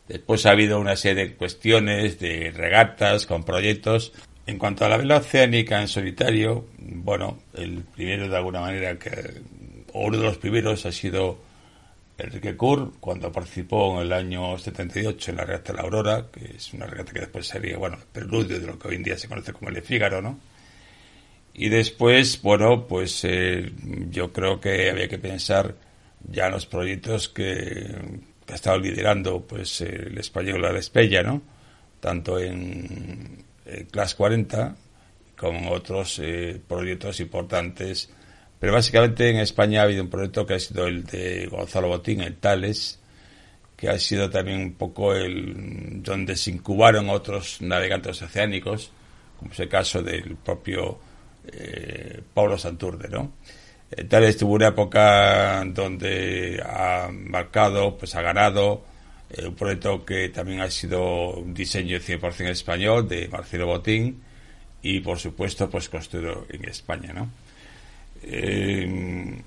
Después 0.06 0.44
ha 0.44 0.50
habido 0.50 0.80
una 0.80 0.96
serie 0.96 1.24
de 1.24 1.34
cuestiones, 1.34 2.18
de 2.18 2.50
regatas 2.50 3.26
con 3.26 3.44
proyectos. 3.44 4.12
En 4.46 4.58
cuanto 4.58 4.84
a 4.84 4.88
la 4.88 4.96
vela 4.96 5.18
oceánica 5.18 5.80
en 5.80 5.86
solitario, 5.86 6.66
bueno, 6.78 7.38
el 7.54 7.84
primero 7.94 8.28
de 8.28 8.36
alguna 8.36 8.60
manera, 8.60 8.98
que, 8.98 9.40
o 9.92 10.06
uno 10.06 10.18
de 10.18 10.24
los 10.24 10.38
primeros 10.38 10.84
ha 10.84 10.92
sido 10.92 11.38
Enrique 12.18 12.56
Kur, 12.56 12.94
cuando 13.00 13.30
participó 13.32 14.00
en 14.00 14.06
el 14.06 14.12
año 14.12 14.58
78 14.58 15.30
en 15.30 15.36
la 15.36 15.44
regata 15.44 15.72
la 15.72 15.82
Aurora, 15.82 16.26
que 16.30 16.56
es 16.56 16.72
una 16.74 16.86
regata 16.86 17.12
que 17.12 17.20
después 17.20 17.46
sería, 17.46 17.78
bueno, 17.78 17.96
preludio 18.12 18.58
de 18.58 18.66
lo 18.66 18.78
que 18.78 18.88
hoy 18.88 18.96
en 18.96 19.04
día 19.04 19.16
se 19.16 19.28
conoce 19.28 19.52
como 19.52 19.68
el 19.68 19.76
de 19.76 19.82
Fígaro, 19.82 20.20
¿no? 20.20 20.38
Y 21.54 21.68
después, 21.68 22.40
bueno, 22.42 22.86
pues 22.86 23.24
eh, 23.24 23.72
yo 24.10 24.32
creo 24.32 24.60
que 24.60 24.90
había 24.90 25.08
que 25.08 25.18
pensar 25.18 25.74
ya 26.30 26.46
en 26.46 26.52
los 26.52 26.66
proyectos 26.66 27.28
que, 27.28 27.94
ha 28.48 28.54
estado 28.54 28.78
liderando 28.78 29.42
pues 29.46 29.80
el 29.80 30.18
español 30.18 30.62
La 30.62 30.72
Despella, 30.72 31.22
¿no? 31.22 31.40
Tanto 32.00 32.38
en 32.40 33.44
Class 33.92 34.16
40 34.16 34.74
como 35.40 35.70
otros 35.70 36.18
eh, 36.18 36.60
proyectos 36.68 37.18
importantes. 37.20 38.10
Pero 38.58 38.74
básicamente 38.74 39.30
en 39.30 39.38
España 39.38 39.80
ha 39.80 39.84
habido 39.84 40.02
un 40.02 40.10
proyecto 40.10 40.44
que 40.44 40.52
ha 40.52 40.60
sido 40.60 40.86
el 40.86 41.04
de 41.04 41.46
Gonzalo 41.46 41.88
Botín, 41.88 42.20
el 42.20 42.36
Tales, 42.36 42.98
que 43.74 43.88
ha 43.88 43.98
sido 43.98 44.28
también 44.28 44.60
un 44.60 44.74
poco 44.74 45.14
el 45.14 46.02
donde 46.02 46.36
se 46.36 46.50
incubaron 46.50 47.08
otros 47.08 47.62
navegantes 47.62 48.20
oceánicos, 48.20 48.92
como 49.38 49.52
es 49.52 49.60
el 49.60 49.68
caso 49.70 50.02
del 50.02 50.36
propio 50.36 50.98
eh, 51.52 52.20
Pablo 52.34 52.58
Santurde, 52.58 53.08
¿no? 53.08 53.32
Eh, 53.90 54.04
tal 54.04 54.24
estuvo 54.24 54.54
una 54.54 54.68
época 54.68 55.64
donde 55.66 56.62
ha 56.64 57.08
marcado, 57.12 57.96
pues 57.98 58.14
ha 58.14 58.22
ganado 58.22 58.84
eh, 59.30 59.46
un 59.46 59.54
proyecto 59.54 60.04
que 60.04 60.28
también 60.28 60.60
ha 60.60 60.70
sido 60.70 61.30
un 61.30 61.54
diseño 61.54 61.98
100% 61.98 62.48
español 62.48 63.08
de 63.08 63.28
Marcelo 63.28 63.66
Botín 63.66 64.22
y 64.82 65.00
por 65.00 65.18
supuesto 65.18 65.68
pues 65.68 65.88
construido 65.88 66.46
en 66.48 66.64
España, 66.68 67.12
¿no? 67.12 67.30
Eh, 68.22 69.42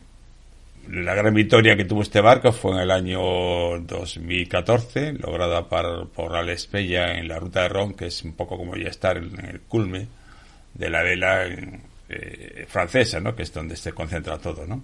la 0.89 1.15
gran 1.15 1.33
victoria 1.33 1.77
que 1.77 1.85
tuvo 1.85 2.01
este 2.01 2.19
barco 2.19 2.51
fue 2.51 2.73
en 2.73 2.79
el 2.79 2.91
año 2.91 3.21
2014, 3.79 5.13
lograda 5.13 5.69
por, 5.69 6.09
por 6.09 6.35
Alex 6.35 6.67
Pella 6.67 7.17
en 7.17 7.29
la 7.29 7.39
ruta 7.39 7.61
de 7.63 7.69
Ron, 7.69 7.93
que 7.93 8.07
es 8.07 8.23
un 8.23 8.33
poco 8.33 8.57
como 8.57 8.75
ya 8.75 8.89
estar 8.89 9.17
en 9.17 9.45
el 9.45 9.61
culme 9.61 10.07
de 10.73 10.89
la 10.89 11.03
vela 11.03 11.47
eh, 12.13 12.65
francesa, 12.67 13.19
¿no? 13.19 13.35
que 13.35 13.43
es 13.43 13.53
donde 13.53 13.75
se 13.75 13.91
concentra 13.93 14.37
todo. 14.37 14.65
¿no? 14.65 14.83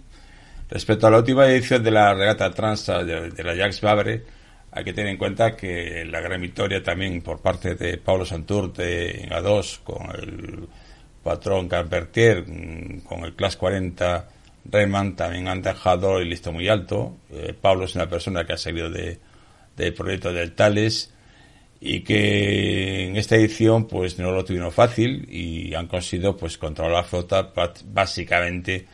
Respecto 0.70 1.08
a 1.08 1.12
la 1.12 1.18
última 1.18 1.48
edición 1.48 1.84
de 1.84 1.92
la 1.92 2.14
regata 2.14 2.52
trans 2.52 2.86
de, 2.86 3.44
la 3.44 3.56
Jacques 3.56 3.82
Vabre, 3.82 4.24
hay 4.72 4.84
que 4.84 4.94
tener 4.94 5.12
en 5.12 5.18
cuenta 5.18 5.56
que 5.56 6.06
la 6.06 6.22
gran 6.22 6.42
victoria 6.42 6.84
también 6.84 7.22
por 7.22 7.42
parte 7.42 7.76
de 7.76 7.98
Pablo 7.98 8.26
Santurte 8.26 9.24
en 9.24 9.30
A2 9.32 9.80
con 9.84 10.10
el 10.16 10.68
patrón 11.24 11.68
Carbertier, 11.68 12.46
mm, 12.48 13.02
con 13.02 13.24
el 13.24 13.36
Class 13.36 13.58
40 13.58 14.28
Rayman 14.66 15.16
también 15.16 15.48
han 15.48 15.62
dejado 15.62 16.20
el 16.20 16.30
listo 16.30 16.52
muy 16.52 16.68
alto. 16.68 17.18
Eh, 17.32 17.54
Pablo 17.60 17.86
es 17.86 17.96
una 17.96 18.08
persona 18.08 18.46
que 18.46 18.54
ha 18.54 18.58
salido 18.58 18.90
de, 18.90 19.20
del 19.76 19.94
proyecto 19.94 20.32
del 20.32 20.54
Tales 20.54 21.12
y 21.82 22.02
que 22.02 23.08
en 23.08 23.16
esta 23.18 23.36
edición 23.36 23.88
pues 23.88 24.20
no 24.20 24.32
lo 24.32 24.44
tuvieron 24.44 24.72
fácil 24.72 25.28
y 25.30 25.74
han 25.74 25.88
conseguido 25.88 26.36
pues 26.36 26.58
controlar 26.58 26.94
la 26.94 27.04
flota 27.04 27.54
básicamente 27.86 28.86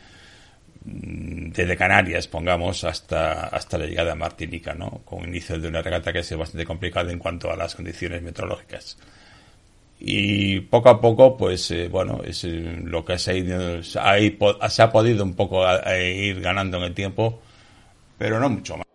mm, 0.84 1.50
desde 1.50 1.76
Canarias, 1.76 2.28
pongamos, 2.28 2.84
hasta, 2.84 3.48
hasta 3.48 3.78
la 3.78 3.86
llegada 3.86 4.12
a 4.12 4.14
Martinica, 4.14 4.74
¿no? 4.74 5.02
Con 5.04 5.24
inicio 5.28 5.58
de 5.58 5.68
una 5.68 5.82
regata 5.82 6.12
que 6.12 6.22
sido 6.22 6.38
bastante 6.38 6.64
complicada 6.64 7.10
en 7.12 7.18
cuanto 7.18 7.50
a 7.50 7.56
las 7.56 7.74
condiciones 7.74 8.22
meteorológicas 8.22 8.96
y 9.98 10.60
poco 10.60 10.90
a 10.90 11.00
poco 11.00 11.36
pues 11.36 11.70
eh, 11.70 11.88
bueno 11.88 12.20
es 12.22 12.44
eh, 12.44 12.80
lo 12.84 13.04
que 13.04 13.18
se 13.18 13.30
ha, 13.30 13.34
ido, 13.34 13.82
se 13.82 13.98
ha 14.82 14.92
podido 14.92 15.24
un 15.24 15.34
poco 15.34 15.64
ir 15.90 16.40
ganando 16.40 16.76
en 16.76 16.84
el 16.84 16.94
tiempo 16.94 17.40
pero 18.18 18.38
no 18.38 18.50
mucho 18.50 18.76
más 18.76 18.86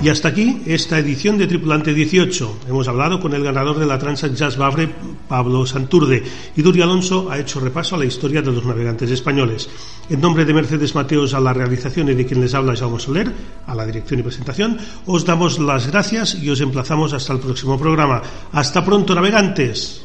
y 0.00 0.08
hasta 0.08 0.28
aquí 0.28 0.62
esta 0.66 0.98
edición 0.98 1.38
de 1.38 1.46
Tripulante 1.46 1.92
18. 1.92 2.60
Hemos 2.68 2.86
hablado 2.88 3.20
con 3.20 3.34
el 3.34 3.42
ganador 3.42 3.78
de 3.78 3.86
la 3.86 3.98
Transat 3.98 4.32
Jazz 4.32 4.56
Bavre, 4.56 4.88
Pablo 5.28 5.66
Santurde, 5.66 6.22
y 6.56 6.62
Duri 6.62 6.82
Alonso 6.82 7.30
ha 7.30 7.38
hecho 7.38 7.58
repaso 7.60 7.96
a 7.96 7.98
la 7.98 8.04
historia 8.04 8.40
de 8.42 8.52
los 8.52 8.64
navegantes 8.64 9.10
españoles. 9.10 9.68
En 10.08 10.20
nombre 10.20 10.44
de 10.44 10.54
Mercedes 10.54 10.94
Mateos 10.94 11.34
a 11.34 11.40
la 11.40 11.52
realización 11.52 12.08
y 12.10 12.14
de 12.14 12.26
quien 12.26 12.40
les 12.40 12.54
habla 12.54 12.76
Jaume 12.76 13.00
Soler, 13.00 13.32
a 13.66 13.74
la 13.74 13.86
dirección 13.86 14.20
y 14.20 14.22
presentación, 14.22 14.78
os 15.06 15.24
damos 15.24 15.58
las 15.58 15.88
gracias 15.88 16.36
y 16.36 16.48
os 16.48 16.60
emplazamos 16.60 17.12
hasta 17.12 17.32
el 17.32 17.40
próximo 17.40 17.78
programa. 17.78 18.22
Hasta 18.52 18.84
pronto, 18.84 19.14
navegantes. 19.14 20.04